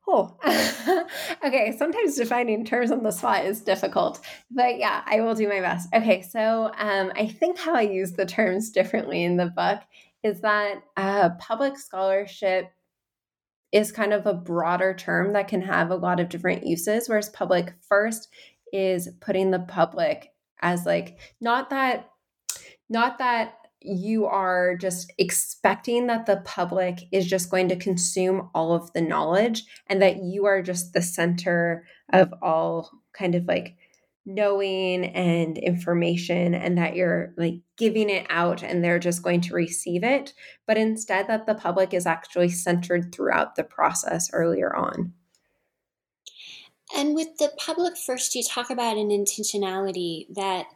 [0.08, 0.36] Oh,
[1.46, 1.76] okay.
[1.78, 5.90] Sometimes defining terms on the spot is difficult, but yeah, I will do my best.
[5.94, 9.80] Okay, so um, I think how I use the terms differently in the book
[10.24, 12.72] is that uh, public scholarship
[13.72, 17.30] is kind of a broader term that can have a lot of different uses, whereas
[17.30, 18.28] public first
[18.74, 22.10] is putting the public as like not that
[22.90, 28.74] not that you are just expecting that the public is just going to consume all
[28.74, 33.76] of the knowledge and that you are just the center of all kind of like
[34.24, 39.56] knowing and information and that you're like giving it out and they're just going to
[39.56, 40.34] receive it
[40.68, 45.14] but instead that the public is actually centered throughout the process earlier on.
[46.96, 50.68] And with the public first you talk about an intentionality that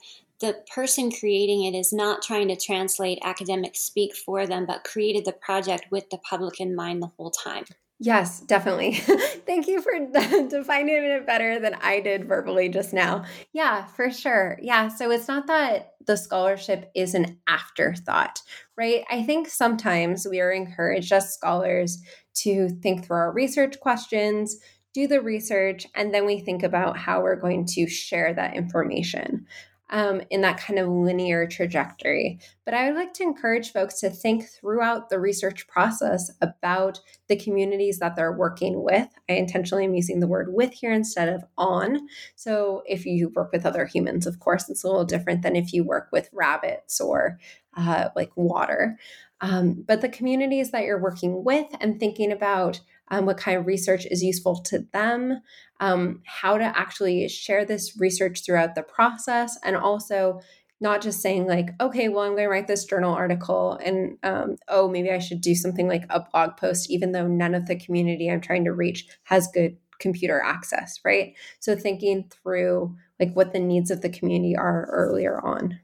[0.41, 5.25] the person creating it is not trying to translate academic speak for them, but created
[5.25, 7.65] the project with the public in mind the whole time.
[7.99, 8.93] Yes, definitely.
[9.45, 9.93] Thank you for
[10.49, 13.23] defining it better than I did verbally just now.
[13.53, 14.59] Yeah, for sure.
[14.61, 18.41] Yeah, so it's not that the scholarship is an afterthought,
[18.77, 19.05] right?
[19.09, 21.99] I think sometimes we are encouraged as scholars
[22.35, 24.57] to think through our research questions,
[24.93, 29.45] do the research, and then we think about how we're going to share that information
[29.89, 32.39] um, in that kind of linear trajectory.
[32.65, 37.35] But I would like to encourage folks to think throughout the research process about the
[37.35, 39.07] communities that they're working with.
[39.29, 42.07] I intentionally am using the word with here instead of on.
[42.35, 45.71] So if you work with other humans, of course, it's a little different than if
[45.71, 47.39] you work with rabbits or
[47.77, 48.97] uh, like water.
[49.41, 52.79] Um, but the communities that you're working with and thinking about
[53.09, 55.41] um, what kind of research is useful to them,
[55.79, 60.39] um, how to actually share this research throughout the process, and also
[60.81, 64.57] not just saying like okay well i'm going to write this journal article and um,
[64.67, 67.77] oh maybe i should do something like a blog post even though none of the
[67.77, 71.33] community i'm trying to reach has good computer access right?
[71.59, 75.79] So thinking through like what the needs of the community are earlier on.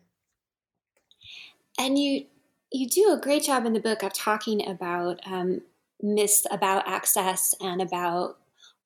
[1.79, 2.25] And you
[2.73, 5.61] you do a great job in the book of talking about um,
[6.01, 8.37] myths about access and about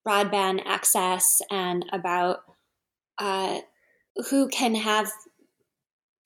[0.08, 2.44] broadband access and about
[3.18, 3.60] uh,
[4.30, 5.12] who can have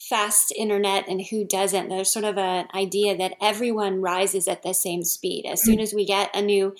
[0.01, 1.89] fast internet and who doesn't.
[1.89, 5.45] There's sort of an idea that everyone rises at the same speed.
[5.45, 6.73] As soon as we get a new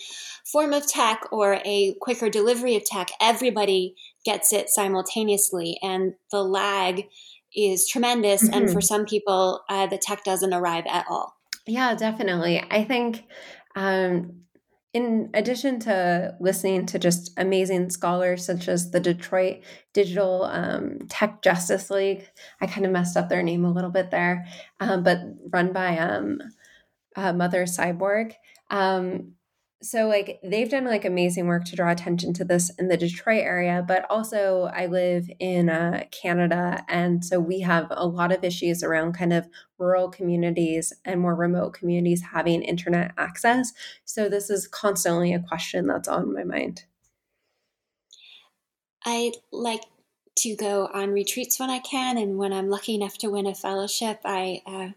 [0.45, 3.95] form of tech or a quicker delivery of tech, everybody
[4.25, 7.07] gets it simultaneously, and the lag
[7.55, 8.43] is tremendous.
[8.43, 8.53] Mm-hmm.
[8.53, 11.35] And for some people, uh, the tech doesn't arrive at all.
[11.67, 12.63] Yeah, definitely.
[12.71, 13.25] I think
[13.75, 14.41] um,
[14.93, 19.61] in addition to listening to just amazing scholars such as the Detroit
[19.93, 22.27] Digital um, Tech Justice League,
[22.59, 24.47] I kind of messed up their name a little bit there,
[24.79, 25.19] um, but
[25.51, 26.41] run by um,
[27.15, 28.33] uh, Mother Cyborg.
[28.71, 29.33] Um,
[29.81, 33.43] so like they've done like amazing work to draw attention to this in the Detroit
[33.43, 38.43] area, but also I live in uh, Canada, and so we have a lot of
[38.43, 43.71] issues around kind of rural communities and more remote communities having internet access.
[44.03, 46.83] So this is constantly a question that's on my mind.
[49.05, 49.83] I like
[50.39, 53.55] to go on retreats when I can, and when I'm lucky enough to win a
[53.55, 54.89] fellowship, I uh,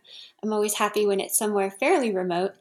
[0.42, 2.52] I'm always happy when it's somewhere fairly remote.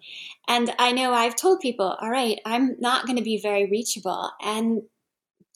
[0.48, 4.32] And I know I've told people, all right, I'm not going to be very reachable,
[4.42, 4.84] and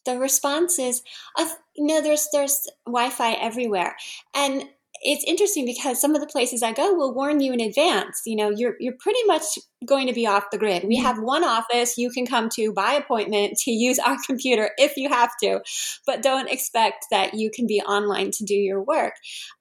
[0.06, 1.02] the response is,
[1.38, 3.96] uh, no, there's there's Wi-Fi everywhere,
[4.36, 4.66] and
[5.02, 8.22] it's interesting because some of the places I go will warn you in advance.
[8.26, 9.44] You know, you're you're pretty much
[9.86, 10.84] going to be off the grid.
[10.86, 14.96] We have one office you can come to by appointment to use our computer if
[14.98, 15.62] you have to,
[16.06, 19.14] but don't expect that you can be online to do your work.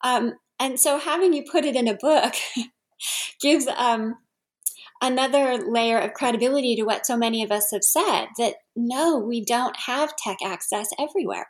[0.03, 2.35] Um, and so, having you put it in a book
[3.41, 4.17] gives um,
[5.03, 9.45] another layer of credibility to what so many of us have said that no, we
[9.45, 11.49] don't have tech access everywhere.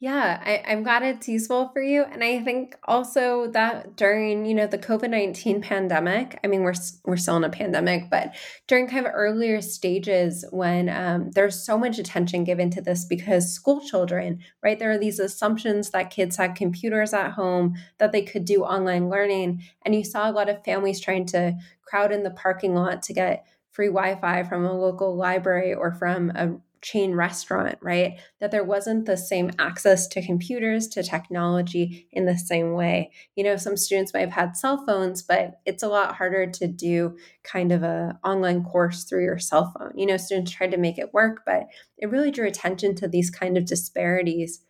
[0.00, 2.04] Yeah, I, I'm glad it's useful for you.
[2.04, 6.74] And I think also that during, you know, the COVID-19 pandemic, I mean, we're,
[7.04, 8.36] we're still in a pandemic, but
[8.68, 13.52] during kind of earlier stages when um, there's so much attention given to this because
[13.52, 18.22] school children, right, there are these assumptions that kids had computers at home, that they
[18.22, 19.64] could do online learning.
[19.84, 23.12] And you saw a lot of families trying to crowd in the parking lot to
[23.12, 28.18] get free Wi-Fi from a local library or from a chain restaurant, right?
[28.40, 33.12] That there wasn't the same access to computers, to technology in the same way.
[33.36, 36.66] You know, some students might have had cell phones, but it's a lot harder to
[36.66, 39.92] do kind of a online course through your cell phone.
[39.96, 41.66] You know, students tried to make it work, but
[41.96, 44.60] it really drew attention to these kind of disparities.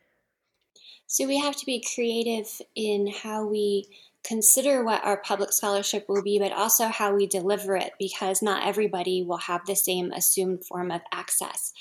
[1.07, 3.89] So we have to be creative in how we
[4.29, 8.67] consider what our public scholarship will be, but also how we deliver it, because not
[8.67, 11.73] everybody will have the same assumed form of access.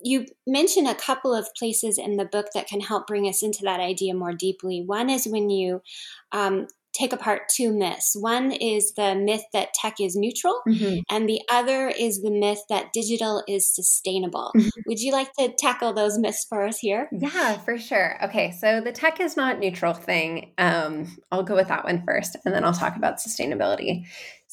[0.00, 3.62] You mention a couple of places in the book that can help bring us into
[3.64, 4.84] that idea more deeply.
[4.86, 5.82] One is when you
[6.30, 8.16] um, take apart two myths.
[8.18, 11.00] One is the myth that tech is neutral, mm-hmm.
[11.10, 14.52] and the other is the myth that digital is sustainable.
[14.56, 14.80] Mm-hmm.
[14.86, 17.08] Would you like to tackle those myths for us here?
[17.12, 18.22] Yeah, for sure.
[18.24, 20.52] Okay, so the tech is not neutral thing.
[20.58, 24.06] Um, I'll go with that one first, and then I'll talk about sustainability.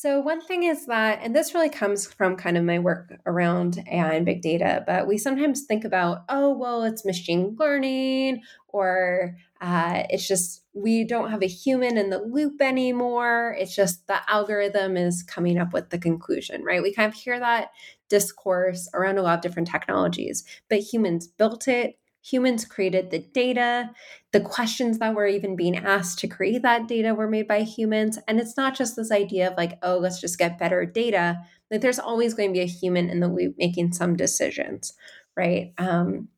[0.04, 3.82] So, one thing is that, and this really comes from kind of my work around
[3.90, 9.38] AI and big data, but we sometimes think about, oh, well, it's machine learning, or
[9.62, 13.56] uh, it's just we don't have a human in the loop anymore.
[13.58, 16.84] It's just the algorithm is coming up with the conclusion, right?
[16.84, 17.70] We kind of hear that
[18.10, 23.92] discourse around a lot of different technologies, but humans built it, humans created the data.
[24.32, 28.18] The questions that were even being asked to create that data were made by humans.
[28.28, 31.38] And it's not just this idea of like, oh, let's just get better data.
[31.70, 34.94] Like there's always going to be a human in the loop making some decisions,
[35.36, 35.74] right?
[35.78, 36.30] Um,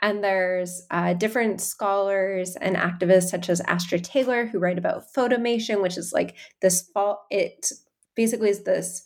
[0.00, 5.82] and there's uh, different scholars and activists such as Astra Taylor who write about fauxtomation,
[5.82, 7.20] which is like this fault.
[7.30, 7.72] It
[8.14, 9.02] basically is this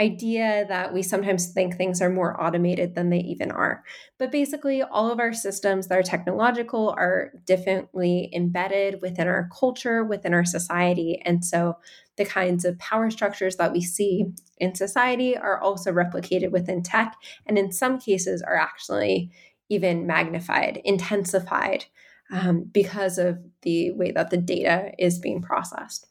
[0.00, 3.84] idea that we sometimes think things are more automated than they even are.
[4.18, 10.02] But basically, all of our systems that are technological are differently embedded within our culture,
[10.02, 11.20] within our society.
[11.24, 11.76] And so
[12.16, 14.26] the kinds of power structures that we see
[14.56, 19.30] in society are also replicated within tech, and in some cases are actually
[19.68, 21.84] even magnified, intensified
[22.32, 26.06] um, because of the way that the data is being processed.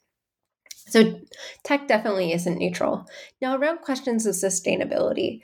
[0.90, 1.20] So,
[1.64, 3.06] tech definitely isn't neutral.
[3.42, 5.42] Now, around questions of sustainability,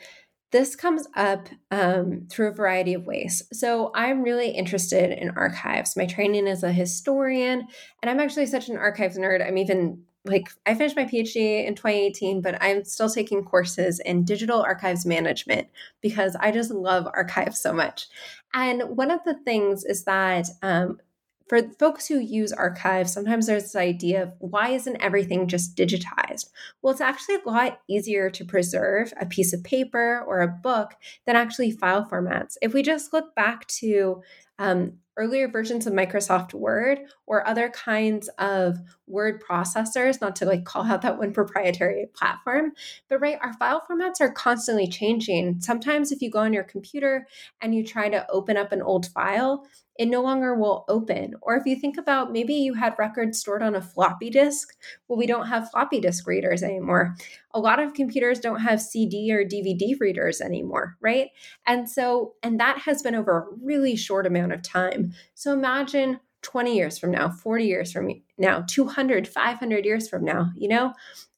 [0.51, 3.43] this comes up um, through a variety of ways.
[3.53, 5.95] So, I'm really interested in archives.
[5.95, 7.67] My training is a historian,
[8.01, 9.45] and I'm actually such an archives nerd.
[9.45, 14.25] I'm even like, I finished my PhD in 2018, but I'm still taking courses in
[14.25, 15.67] digital archives management
[16.01, 18.07] because I just love archives so much.
[18.53, 20.99] And one of the things is that um,
[21.47, 26.49] for folks who use archives, sometimes there's this idea of why isn't everything just digitized?
[26.81, 30.93] Well, it's actually a lot easier to preserve a piece of paper or a book
[31.25, 32.55] than actually file formats.
[32.61, 34.23] If we just look back to
[34.57, 38.77] um, earlier versions of Microsoft Word or other kinds of
[39.07, 42.71] word processors, not to like call out that one proprietary platform,
[43.09, 45.61] but right, our file formats are constantly changing.
[45.61, 47.27] Sometimes if you go on your computer
[47.61, 49.65] and you try to open up an old file,
[49.97, 51.35] it no longer will open.
[51.41, 54.75] Or if you think about maybe you had records stored on a floppy disk,
[55.07, 57.15] well, we don't have floppy disk readers anymore.
[57.51, 61.29] A lot of computers don't have CD or DVD readers anymore, right?
[61.65, 65.13] And so, and that has been over a really short amount of time.
[65.33, 70.51] So imagine 20 years from now, 40 years from now, 200, 500 years from now,
[70.55, 70.93] you know?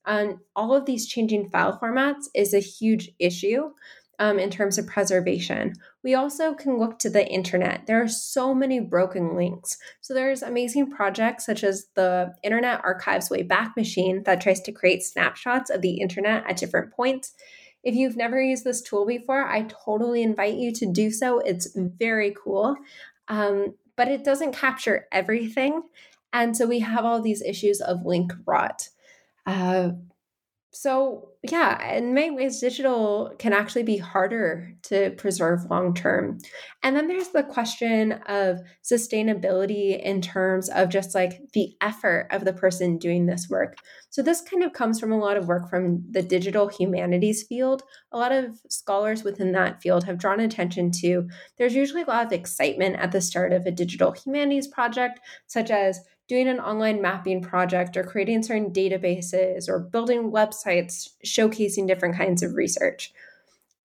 [0.05, 3.71] Um, all of these changing file formats is a huge issue
[4.19, 5.73] um, in terms of preservation.
[6.03, 7.85] We also can look to the internet.
[7.85, 9.77] There are so many broken links.
[10.01, 15.03] So there's amazing projects such as the Internet Archives Wayback Machine that tries to create
[15.03, 17.33] snapshots of the internet at different points.
[17.83, 21.39] If you've never used this tool before, I totally invite you to do so.
[21.39, 22.75] It's very cool,
[23.27, 25.83] um, but it doesn't capture everything.
[26.33, 28.89] And so we have all these issues of link rot.
[29.45, 29.91] Uh,
[30.71, 36.39] so, yeah, in many ways, digital can actually be harder to preserve long term.
[36.83, 42.43] And then there's the question of sustainability in terms of just like the effort of
[42.43, 43.77] the person doing this work.
[44.09, 47.83] So, this kind of comes from a lot of work from the digital humanities field.
[48.11, 52.25] A lot of scholars within that field have drawn attention to there's usually a lot
[52.25, 57.01] of excitement at the start of a digital humanities project, such as doing an online
[57.01, 63.13] mapping project or creating certain databases or building websites showcasing different kinds of research.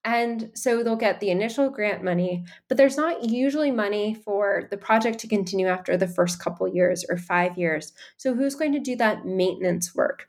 [0.05, 4.76] And so they'll get the initial grant money, but there's not usually money for the
[4.76, 7.93] project to continue after the first couple years or five years.
[8.16, 10.28] So, who's going to do that maintenance work?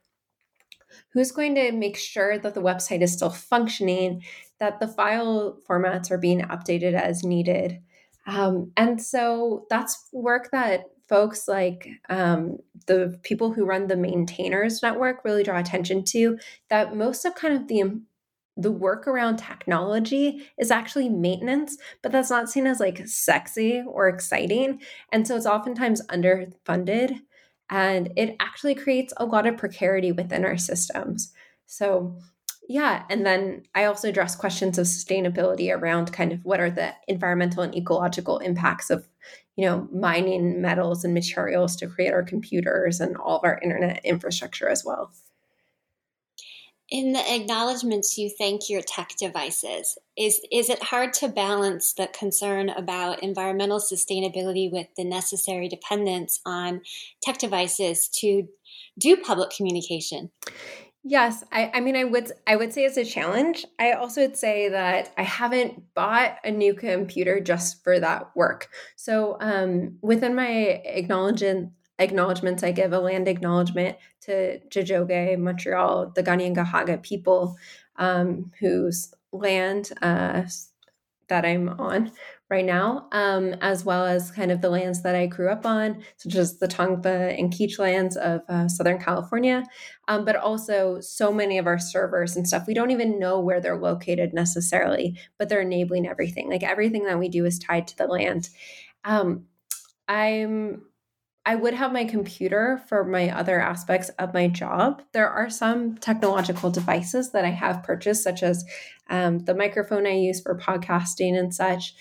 [1.13, 4.21] Who's going to make sure that the website is still functioning,
[4.59, 7.81] that the file formats are being updated as needed?
[8.27, 14.81] Um, and so that's work that folks like um, the people who run the maintainers
[14.81, 16.37] network really draw attention to
[16.69, 18.01] that most of kind of the
[18.55, 24.07] the work around technology is actually maintenance, but that's not seen as like sexy or
[24.07, 24.79] exciting.
[25.11, 27.19] And so it's oftentimes underfunded
[27.69, 31.33] and it actually creates a lot of precarity within our systems.
[31.65, 32.19] So,
[32.69, 33.03] yeah.
[33.09, 37.63] And then I also address questions of sustainability around kind of what are the environmental
[37.63, 39.07] and ecological impacts of
[39.55, 44.03] you know, mining metals and materials to create our computers and all of our internet
[44.03, 45.11] infrastructure as well.
[46.89, 49.97] In the acknowledgments, you thank your tech devices.
[50.17, 56.39] Is, is it hard to balance the concern about environmental sustainability with the necessary dependence
[56.45, 56.81] on
[57.21, 58.47] tech devices to
[58.99, 60.31] do public communication?
[61.05, 63.65] Yes, I, I mean I would I would say it's a challenge.
[63.77, 68.69] I also would say that I haven't bought a new computer just for that work.
[68.95, 70.47] So um, within my
[70.85, 77.57] acknowledgement acknowledgments, I give a land acknowledgement to Tiohtià:ke, Montreal, the Kanien'kehá:ka people
[77.97, 80.43] um, whose land uh,
[81.27, 82.11] that I'm on
[82.53, 86.03] right now, um, as well as kind of the lands that I grew up on,
[86.17, 89.63] such as the Tongva and Kizh lands of uh, Southern California,
[90.07, 92.67] um, but also so many of our servers and stuff.
[92.67, 96.47] We don't even know where they're located necessarily, but they're enabling everything.
[96.47, 98.49] Like everything that we do is tied to the land.
[99.03, 99.47] Um,
[100.07, 100.83] I'm
[101.45, 105.01] I would have my computer for my other aspects of my job.
[105.11, 108.63] There are some technological devices that I have purchased, such as
[109.09, 111.95] um, the microphone I use for podcasting and such.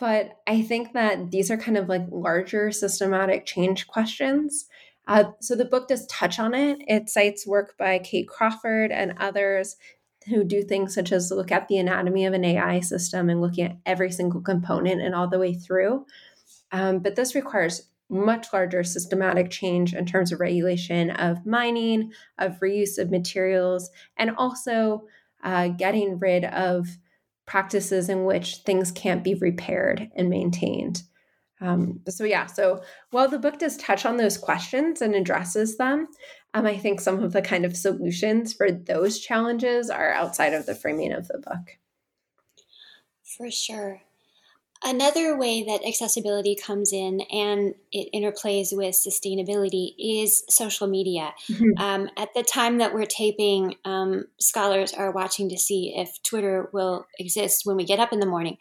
[0.00, 4.64] But I think that these are kind of like larger systematic change questions.
[5.06, 6.78] Uh, so the book does touch on it.
[6.88, 9.76] It cites work by Kate Crawford and others
[10.28, 13.66] who do things such as look at the anatomy of an AI system and looking
[13.66, 16.06] at every single component and all the way through.
[16.72, 22.58] Um, but this requires much larger systematic change in terms of regulation of mining, of
[22.60, 25.04] reuse of materials, and also
[25.44, 26.86] uh, getting rid of
[27.50, 31.02] practices in which things can't be repaired and maintained.
[31.60, 32.80] Um, so, yeah, so
[33.10, 36.06] while the book does touch on those questions and addresses them,
[36.54, 40.64] um, I think some of the kind of solutions for those challenges are outside of
[40.64, 41.78] the framing of the book.
[43.36, 44.00] For sure.
[44.82, 51.34] Another way that accessibility comes in and it interplays with sustainability is social media.
[51.50, 51.82] Mm-hmm.
[51.82, 56.70] Um, at the time that we're taping, um, scholars are watching to see if Twitter
[56.72, 58.56] will exist when we get up in the morning.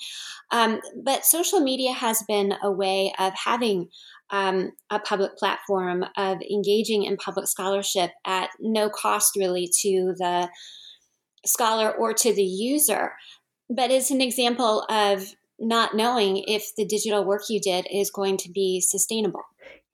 [0.51, 3.87] Um, but social media has been a way of having
[4.29, 10.49] um, a public platform, of engaging in public scholarship at no cost really to the
[11.45, 13.13] scholar or to the user.
[13.69, 18.37] But it's an example of not knowing if the digital work you did is going
[18.37, 19.43] to be sustainable.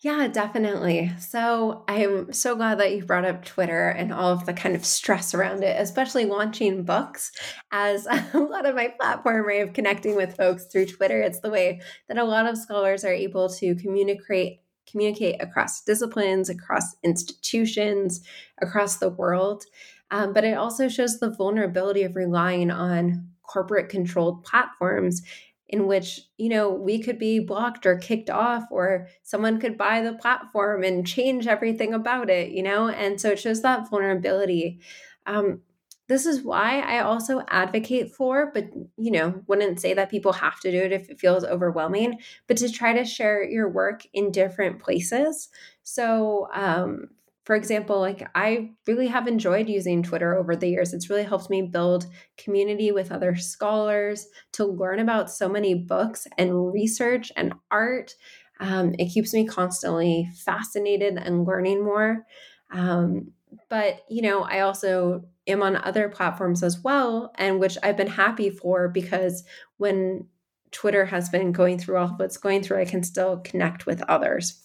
[0.02, 1.12] Yeah, definitely.
[1.20, 4.86] So I'm so glad that you brought up Twitter and all of the kind of
[4.86, 7.32] stress around it, especially launching books
[7.72, 11.22] as a lot of my platform way of connecting with folks through Twitter.
[11.22, 16.48] It's the way that a lot of scholars are able to communicate communicate across disciplines,
[16.48, 18.22] across institutions,
[18.62, 19.64] across the world.
[20.12, 25.24] Um, but it also shows the vulnerability of relying on corporate controlled platforms
[25.68, 30.02] in which you know we could be blocked or kicked off or someone could buy
[30.02, 32.88] the platform and change everything about it you know?
[32.90, 34.80] And so it shows that vulnerability.
[35.26, 35.62] Um,
[36.08, 40.60] this is why i also advocate for but you know wouldn't say that people have
[40.60, 44.32] to do it if it feels overwhelming but to try to share your work in
[44.32, 45.50] different places.
[45.84, 47.10] So um,
[47.46, 50.94] for example, like I really have enjoyed using Twitter over the years.
[50.94, 56.28] It's really helped me build community with other scholars to learn about so many books
[56.40, 58.16] and research and art.
[58.60, 62.26] Um, it keeps me constantly fascinated and learning more.
[62.72, 63.32] Um,
[63.70, 68.08] but, you know, I also am on other platforms as well, and which I've been
[68.08, 69.44] happy for because
[69.78, 70.28] when
[70.72, 74.02] Twitter has been going through all of what's going through, I can still connect with
[74.10, 74.65] others.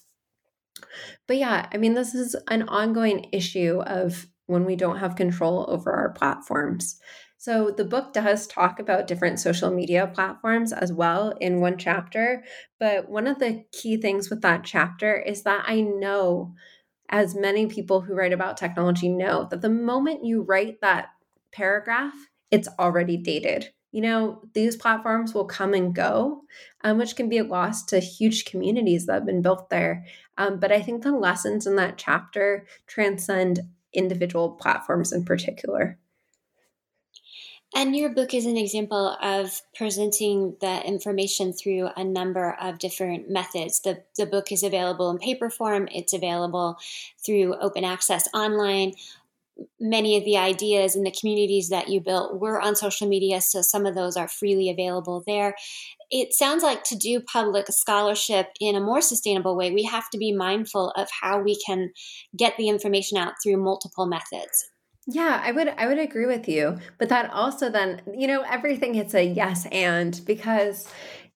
[1.27, 5.65] But yeah, I mean, this is an ongoing issue of when we don't have control
[5.69, 6.99] over our platforms.
[7.37, 12.43] So the book does talk about different social media platforms as well in one chapter.
[12.79, 16.53] But one of the key things with that chapter is that I know,
[17.09, 21.09] as many people who write about technology know, that the moment you write that
[21.51, 22.13] paragraph,
[22.51, 26.43] it's already dated you know, these platforms will come and go,
[26.83, 30.05] um, which can be a loss to huge communities that have been built there.
[30.41, 33.59] Um, but I think the lessons in that chapter transcend
[33.93, 35.99] individual platforms in particular.
[37.75, 43.29] And your book is an example of presenting the information through a number of different
[43.29, 43.81] methods.
[43.81, 46.77] The, the book is available in paper form, it's available
[47.23, 48.93] through open access online
[49.79, 53.61] many of the ideas and the communities that you built were on social media, so
[53.61, 55.55] some of those are freely available there.
[56.11, 60.17] It sounds like to do public scholarship in a more sustainable way, we have to
[60.17, 61.91] be mindful of how we can
[62.37, 64.71] get the information out through multiple methods.
[65.07, 66.77] Yeah, I would I would agree with you.
[66.99, 70.87] But that also then, you know, everything hits a yes and because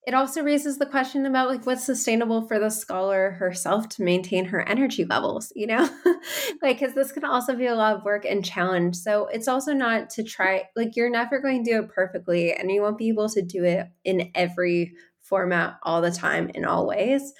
[0.06, 4.45] it also raises the question about like what's sustainable for the scholar herself to maintain
[4.45, 5.89] her energy levels you know
[6.62, 9.74] like because this can also be a lot of work and challenge so it's also
[9.74, 13.10] not to try like you're never going to do it perfectly and you won't be
[13.10, 17.34] able to do it in every format all the time in all ways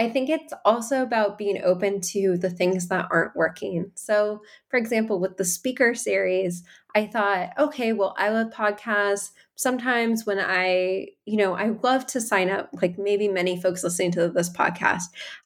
[0.00, 3.92] I think it's also about being open to the things that aren't working.
[3.96, 9.32] So, for example, with the speaker series, I thought, okay, well, I love podcasts.
[9.60, 14.10] Sometimes when I, you know, I love to sign up, like maybe many folks listening
[14.12, 15.02] to this podcast,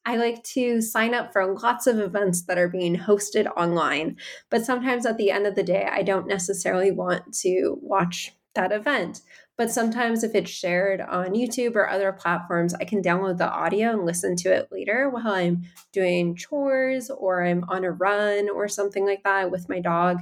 [0.07, 4.17] I like to sign up for lots of events that are being hosted online.
[4.51, 8.71] But sometimes at the end of the day, I don't necessarily want to watch that
[8.71, 9.21] event.
[9.57, 13.91] But sometimes if it's shared on YouTube or other platforms, I can download the audio
[13.91, 18.69] and listen to it later while I'm doing chores or I'm on a run or
[18.69, 20.21] something like that with my dog.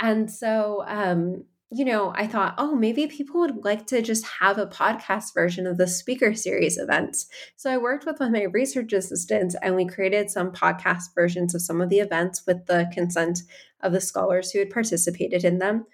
[0.00, 1.44] And so, um,
[1.74, 5.66] you know, I thought, oh, maybe people would like to just have a podcast version
[5.66, 7.26] of the speaker series events.
[7.56, 11.52] So I worked with one of my research assistants and we created some podcast versions
[11.52, 13.40] of some of the events with the consent
[13.80, 15.86] of the scholars who had participated in them.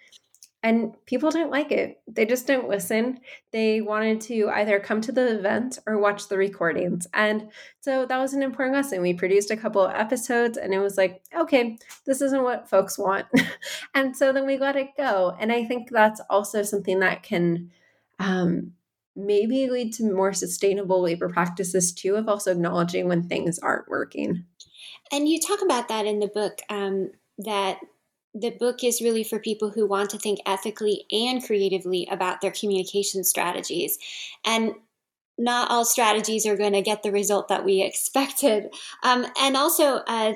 [0.62, 2.00] And people didn't like it.
[2.06, 3.20] They just didn't listen.
[3.50, 7.06] They wanted to either come to the event or watch the recordings.
[7.14, 7.48] And
[7.80, 9.00] so that was an important lesson.
[9.00, 12.98] We produced a couple of episodes and it was like, okay, this isn't what folks
[12.98, 13.26] want.
[13.94, 15.34] and so then we let it go.
[15.40, 17.70] And I think that's also something that can
[18.18, 18.72] um,
[19.16, 24.44] maybe lead to more sustainable labor practices too, of also acknowledging when things aren't working.
[25.10, 27.78] And you talk about that in the book um, that
[28.34, 32.52] the book is really for people who want to think ethically and creatively about their
[32.52, 33.98] communication strategies.
[34.44, 34.74] And
[35.36, 38.72] not all strategies are going to get the result that we expected.
[39.02, 40.34] Um, and also, uh,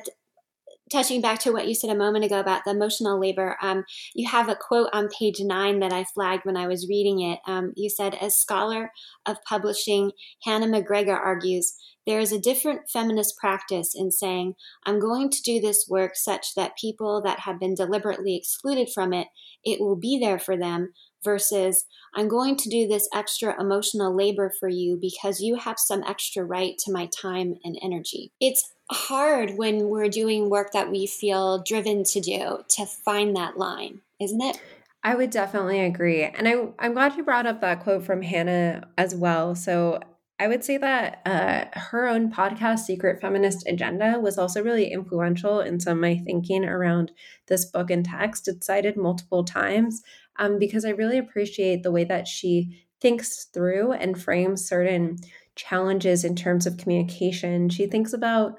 [0.91, 4.29] touching back to what you said a moment ago about the emotional labor, um, you
[4.29, 7.41] have a quote on page nine that I flagged when I was reading it.
[7.47, 8.91] Um, you said, as scholar
[9.27, 10.13] of publishing,
[10.43, 11.75] Hannah McGregor argues,
[12.07, 14.55] there is a different feminist practice in saying,
[14.85, 19.13] I'm going to do this work such that people that have been deliberately excluded from
[19.15, 19.29] it,
[19.65, 20.93] it will be there for them,
[21.25, 26.05] versus I'm going to do this extra emotional labor for you because you have some
[26.05, 28.31] extra right to my time and energy.
[28.41, 33.57] It's hard when we're doing work that we feel driven to do to find that
[33.57, 34.61] line, isn't it?
[35.03, 36.23] I would definitely agree.
[36.23, 39.55] And I, I'm glad you brought up that quote from Hannah as well.
[39.55, 40.01] So
[40.39, 45.61] I would say that uh, her own podcast, Secret Feminist Agenda, was also really influential
[45.61, 47.13] in some of my thinking around
[47.47, 48.49] this book and text.
[48.49, 50.03] It's cited multiple times
[50.37, 55.19] um, because I really appreciate the way that she thinks through and frames certain
[55.57, 57.69] challenges in terms of communication.
[57.69, 58.59] She thinks about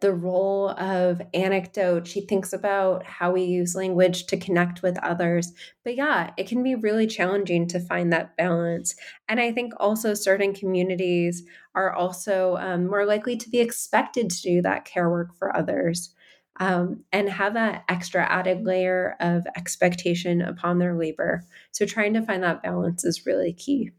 [0.00, 2.06] the role of anecdote.
[2.06, 5.52] She thinks about how we use language to connect with others.
[5.84, 8.94] But yeah, it can be really challenging to find that balance.
[9.28, 11.44] And I think also certain communities
[11.74, 16.14] are also um, more likely to be expected to do that care work for others.
[16.58, 21.44] Um, and have that extra added layer of expectation upon their labor.
[21.72, 23.90] So, trying to find that balance is really key.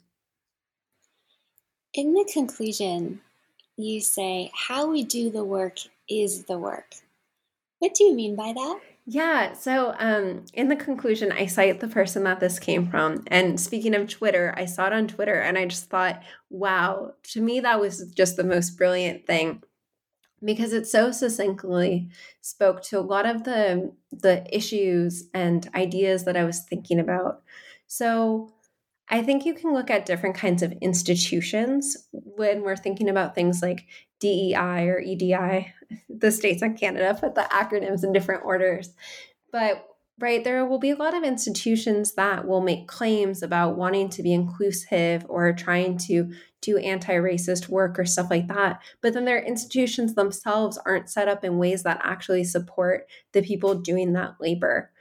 [1.93, 3.21] In the conclusion,
[3.75, 5.77] you say, How we do the work
[6.09, 6.95] is the work.
[7.79, 8.79] What do you mean by that?
[9.09, 13.23] Yeah, so um, in the conclusion, I cite the person that this came from.
[13.27, 17.41] And speaking of Twitter, I saw it on Twitter and I just thought, wow, to
[17.41, 19.63] me, that was just the most brilliant thing
[20.43, 22.09] because it so succinctly
[22.41, 27.41] spoke to a lot of the the issues and ideas that I was thinking about.
[27.87, 28.53] So
[29.09, 33.61] I think you can look at different kinds of institutions when we're thinking about things
[33.61, 33.85] like
[34.19, 35.73] DEI or EDI.
[36.09, 38.89] The states and Canada put the acronyms in different orders.
[39.51, 39.85] But
[40.19, 44.23] right, there will be a lot of institutions that will make claims about wanting to
[44.23, 48.81] be inclusive or trying to do anti racist work or stuff like that.
[49.01, 53.75] But then their institutions themselves aren't set up in ways that actually support the people
[53.75, 54.91] doing that labor.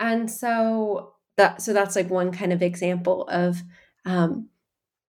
[0.00, 3.62] And so that so that's like one kind of example of
[4.04, 4.48] um,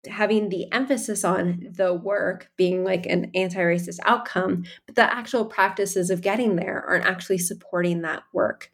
[0.08, 6.08] having the emphasis on the work being like an anti-racist outcome but the actual practices
[6.08, 8.70] of getting there aren't actually supporting that work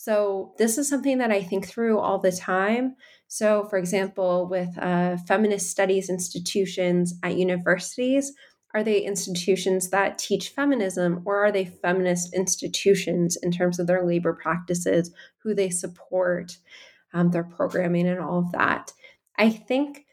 [0.00, 2.94] so this is something that i think through all the time
[3.26, 8.32] so for example with uh, feminist studies institutions at universities
[8.74, 14.04] are they institutions that teach feminism or are they feminist institutions in terms of their
[14.06, 16.58] labor practices who they support
[17.12, 18.92] um, their programming and all of that.
[19.36, 20.04] I think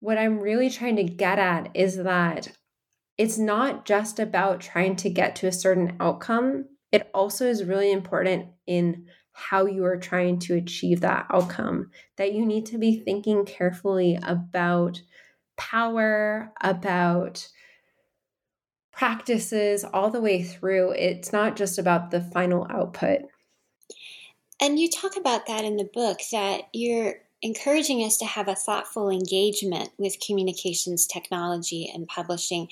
[0.00, 2.48] what I'm really trying to get at is that
[3.18, 6.66] it's not just about trying to get to a certain outcome.
[6.92, 12.34] It also is really important in how you are trying to achieve that outcome, that
[12.34, 15.00] you need to be thinking carefully about
[15.56, 17.48] power, about
[18.92, 20.92] practices all the way through.
[20.92, 23.20] It's not just about the final output.
[24.60, 28.54] And you talk about that in the book that you're encouraging us to have a
[28.54, 32.68] thoughtful engagement with communications technology and publishing,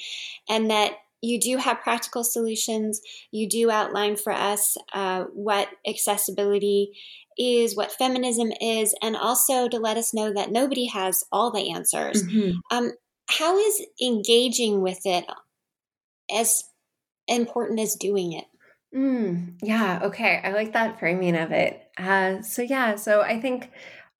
[0.49, 0.93] and that
[1.23, 3.01] you do have practical solutions.
[3.31, 6.93] You do outline for us uh, what accessibility
[7.39, 11.71] is, what feminism is, and also to let us know that nobody has all the
[11.71, 12.23] answers.
[12.25, 12.59] Mm-hmm.
[12.71, 12.93] Um,
[13.29, 15.25] how is engaging with it
[16.35, 16.65] as
[17.29, 18.45] important as doing it?
[18.95, 20.01] Mm, yeah.
[20.03, 20.41] Okay.
[20.43, 21.81] I like that framing of it.
[21.97, 22.97] Uh, so, yeah.
[22.97, 23.71] So, I think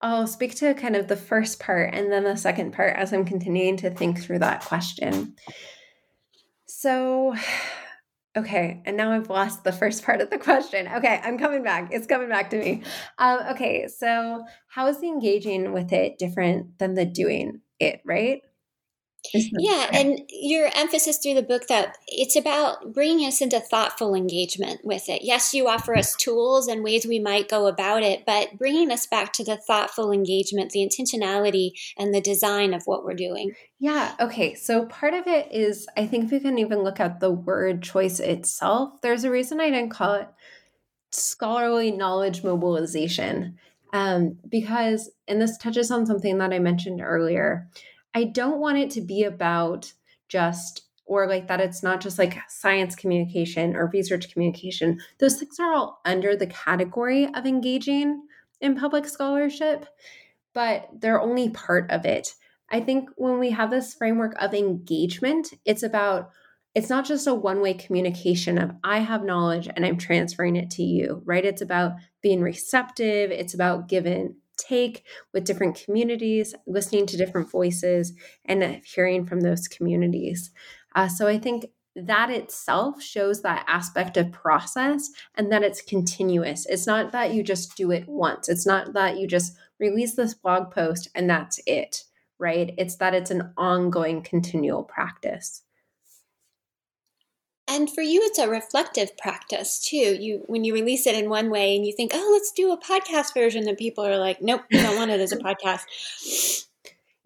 [0.01, 3.25] I'll speak to kind of the first part and then the second part as I'm
[3.25, 5.35] continuing to think through that question.
[6.71, 7.35] So,
[8.37, 8.81] okay.
[8.85, 10.87] And now I've lost the first part of the question.
[10.87, 11.19] Okay.
[11.23, 11.89] I'm coming back.
[11.91, 12.83] It's coming back to me.
[13.17, 13.87] Um, okay.
[13.87, 18.41] So, how is the engaging with it different than the doing it, right?
[19.33, 24.81] Yeah, and your emphasis through the book that it's about bringing us into thoughtful engagement
[24.83, 25.23] with it.
[25.23, 29.05] Yes, you offer us tools and ways we might go about it, but bringing us
[29.05, 33.53] back to the thoughtful engagement, the intentionality, and the design of what we're doing.
[33.79, 34.55] Yeah, okay.
[34.55, 38.19] So part of it is I think we can even look at the word choice
[38.19, 39.01] itself.
[39.01, 40.27] There's a reason I didn't call it
[41.11, 43.57] scholarly knowledge mobilization.
[43.93, 47.67] Um, because, and this touches on something that I mentioned earlier,
[48.13, 49.91] I don't want it to be about
[50.27, 54.97] just or like that it's not just like science communication or research communication.
[55.19, 58.23] Those things are all under the category of engaging
[58.61, 59.87] in public scholarship,
[60.53, 62.33] but they're only part of it.
[62.69, 66.31] I think when we have this framework of engagement, it's about
[66.73, 70.69] it's not just a one way communication of I have knowledge and I'm transferring it
[70.71, 71.43] to you, right?
[71.43, 75.03] It's about being receptive, it's about giving take
[75.33, 78.13] with different communities, listening to different voices,
[78.45, 80.51] and hearing from those communities.
[80.95, 86.65] Uh, so I think that itself shows that aspect of process and that it's continuous.
[86.65, 90.33] It's not that you just do it once, it's not that you just release this
[90.33, 92.03] blog post and that's it,
[92.39, 92.73] right?
[92.77, 95.63] It's that it's an ongoing, continual practice.
[97.71, 100.17] And for you, it's a reflective practice too.
[100.19, 102.77] You when you release it in one way and you think, oh, let's do a
[102.77, 106.65] podcast version, and people are like, nope, we don't want it as a podcast.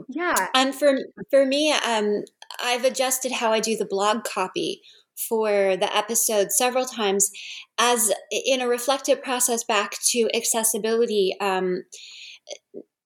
[0.07, 0.47] Yeah.
[0.53, 0.99] And for
[1.31, 2.23] for me, um,
[2.61, 4.83] I've adjusted how I do the blog copy
[5.17, 7.31] for the episode several times
[7.79, 11.85] as in a reflective process back to accessibility um,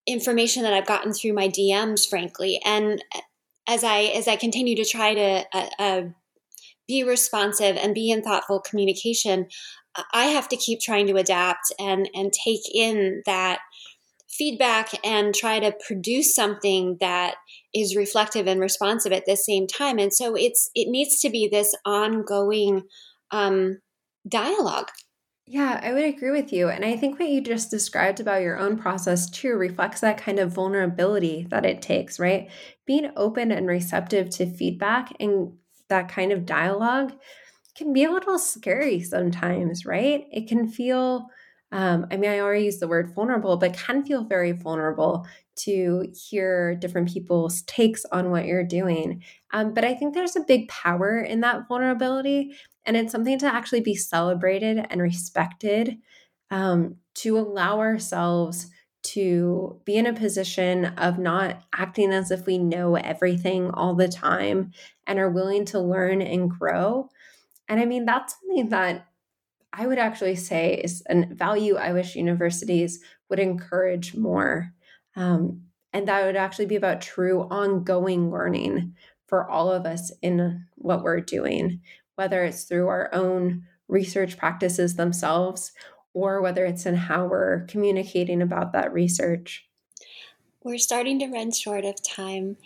[0.06, 3.02] information that I've gotten through my DMs, frankly, and
[3.66, 6.02] as I as I continue to try to uh, uh,
[6.90, 9.48] be responsive and be in thoughtful communication,
[10.14, 13.60] I have to keep trying to adapt and and take in that
[14.30, 17.36] feedback and try to produce something that
[17.74, 20.00] is reflective and responsive at the same time.
[20.00, 22.84] And so it's it needs to be this ongoing
[23.32, 23.80] um,
[24.28, 24.90] dialogue.
[25.46, 26.70] Yeah, I would agree with you.
[26.70, 30.38] And I think what you just described about your own process too reflects that kind
[30.38, 32.52] of vulnerability that it takes, right?
[32.86, 35.54] Being open and receptive to feedback and
[35.90, 37.14] that kind of dialogue
[37.76, 40.26] can be a little scary sometimes, right?
[40.32, 41.28] It can feel,
[41.72, 45.26] um, I mean, I already use the word vulnerable, but can feel very vulnerable
[45.58, 49.24] to hear different people's takes on what you're doing.
[49.52, 53.54] Um, but I think there's a big power in that vulnerability, and it's something to
[53.54, 55.98] actually be celebrated and respected
[56.52, 58.68] um, to allow ourselves
[59.02, 64.08] to be in a position of not acting as if we know everything all the
[64.08, 64.72] time
[65.08, 67.10] and are willing to learn and grow.
[67.68, 69.08] And I mean, that's something that
[69.72, 74.74] I would actually say is a value I wish universities would encourage more.
[75.16, 75.62] Um,
[75.94, 78.96] and that would actually be about true ongoing learning
[79.28, 81.82] for all of us in what we're doing,
[82.16, 85.72] whether it's through our own research practices themselves
[86.14, 89.66] or whether it's in how we're communicating about that research.
[90.64, 92.58] We're starting to run short of time.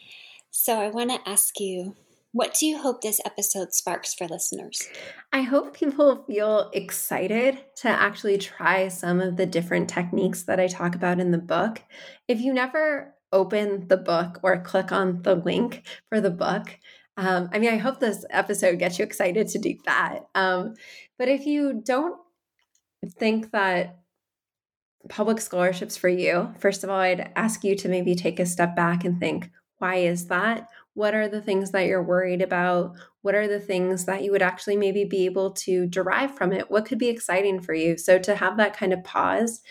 [0.52, 1.96] So I want to ask you
[2.34, 4.90] what do you hope this episode sparks for listeners?
[5.32, 10.66] I hope people feel excited to actually try some of the different techniques that I
[10.66, 11.84] talk about in the book.
[12.28, 16.80] If you never open the book or click on the link for the book,
[17.18, 20.22] um, I mean, I hope this episode gets you excited to do that.
[20.34, 20.74] Um,
[21.20, 22.18] but if you don't
[23.10, 24.00] think that
[25.10, 28.76] public scholarships for you, first of all, I'd ask you to maybe take a step
[28.76, 30.70] back and think, why is that?
[30.94, 32.96] What are the things that you're worried about?
[33.22, 36.70] What are the things that you would actually maybe be able to derive from it?
[36.70, 37.98] What could be exciting for you?
[37.98, 39.62] So, to have that kind of pause,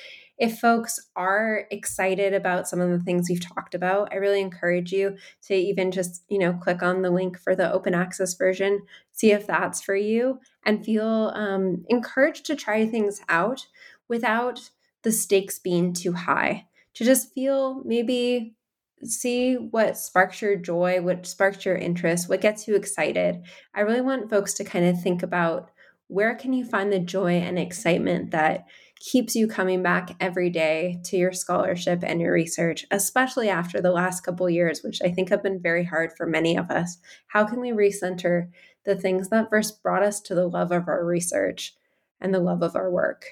[0.43, 4.91] if folks are excited about some of the things we've talked about, I really encourage
[4.91, 8.83] you to even just, you know, click on the link for the open access version,
[9.13, 13.69] see if that's for you, and feel um, encouraged to try things out
[14.09, 14.69] without
[15.03, 16.67] the stakes being too high.
[16.95, 18.57] To just feel maybe
[19.05, 23.45] see what sparks your joy, what sparks your interest, what gets you excited.
[23.77, 25.71] I really want folks to kind of think about
[26.09, 28.67] where can you find the joy and excitement that
[29.03, 33.91] keeps you coming back every day to your scholarship and your research, especially after the
[33.91, 36.99] last couple years, which I think have been very hard for many of us.
[37.27, 38.49] How can we recenter
[38.85, 41.75] the things that first brought us to the love of our research
[42.21, 43.25] and the love of our work?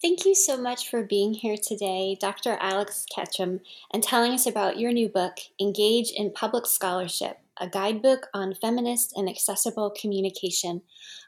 [0.00, 2.56] Thank you so much for being here today, Dr.
[2.60, 3.60] Alex Ketchum,
[3.92, 9.12] and telling us about your new book, Engage in Public Scholarship a guidebook on feminist
[9.14, 10.82] and accessible communication.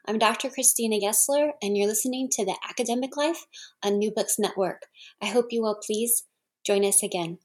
[0.07, 0.51] I'm Dr.
[0.51, 3.47] Christina Gessler, and you're listening to The Academic Life
[3.83, 4.87] on New Books Network.
[5.23, 6.25] I hope you will please
[6.65, 7.39] join us again.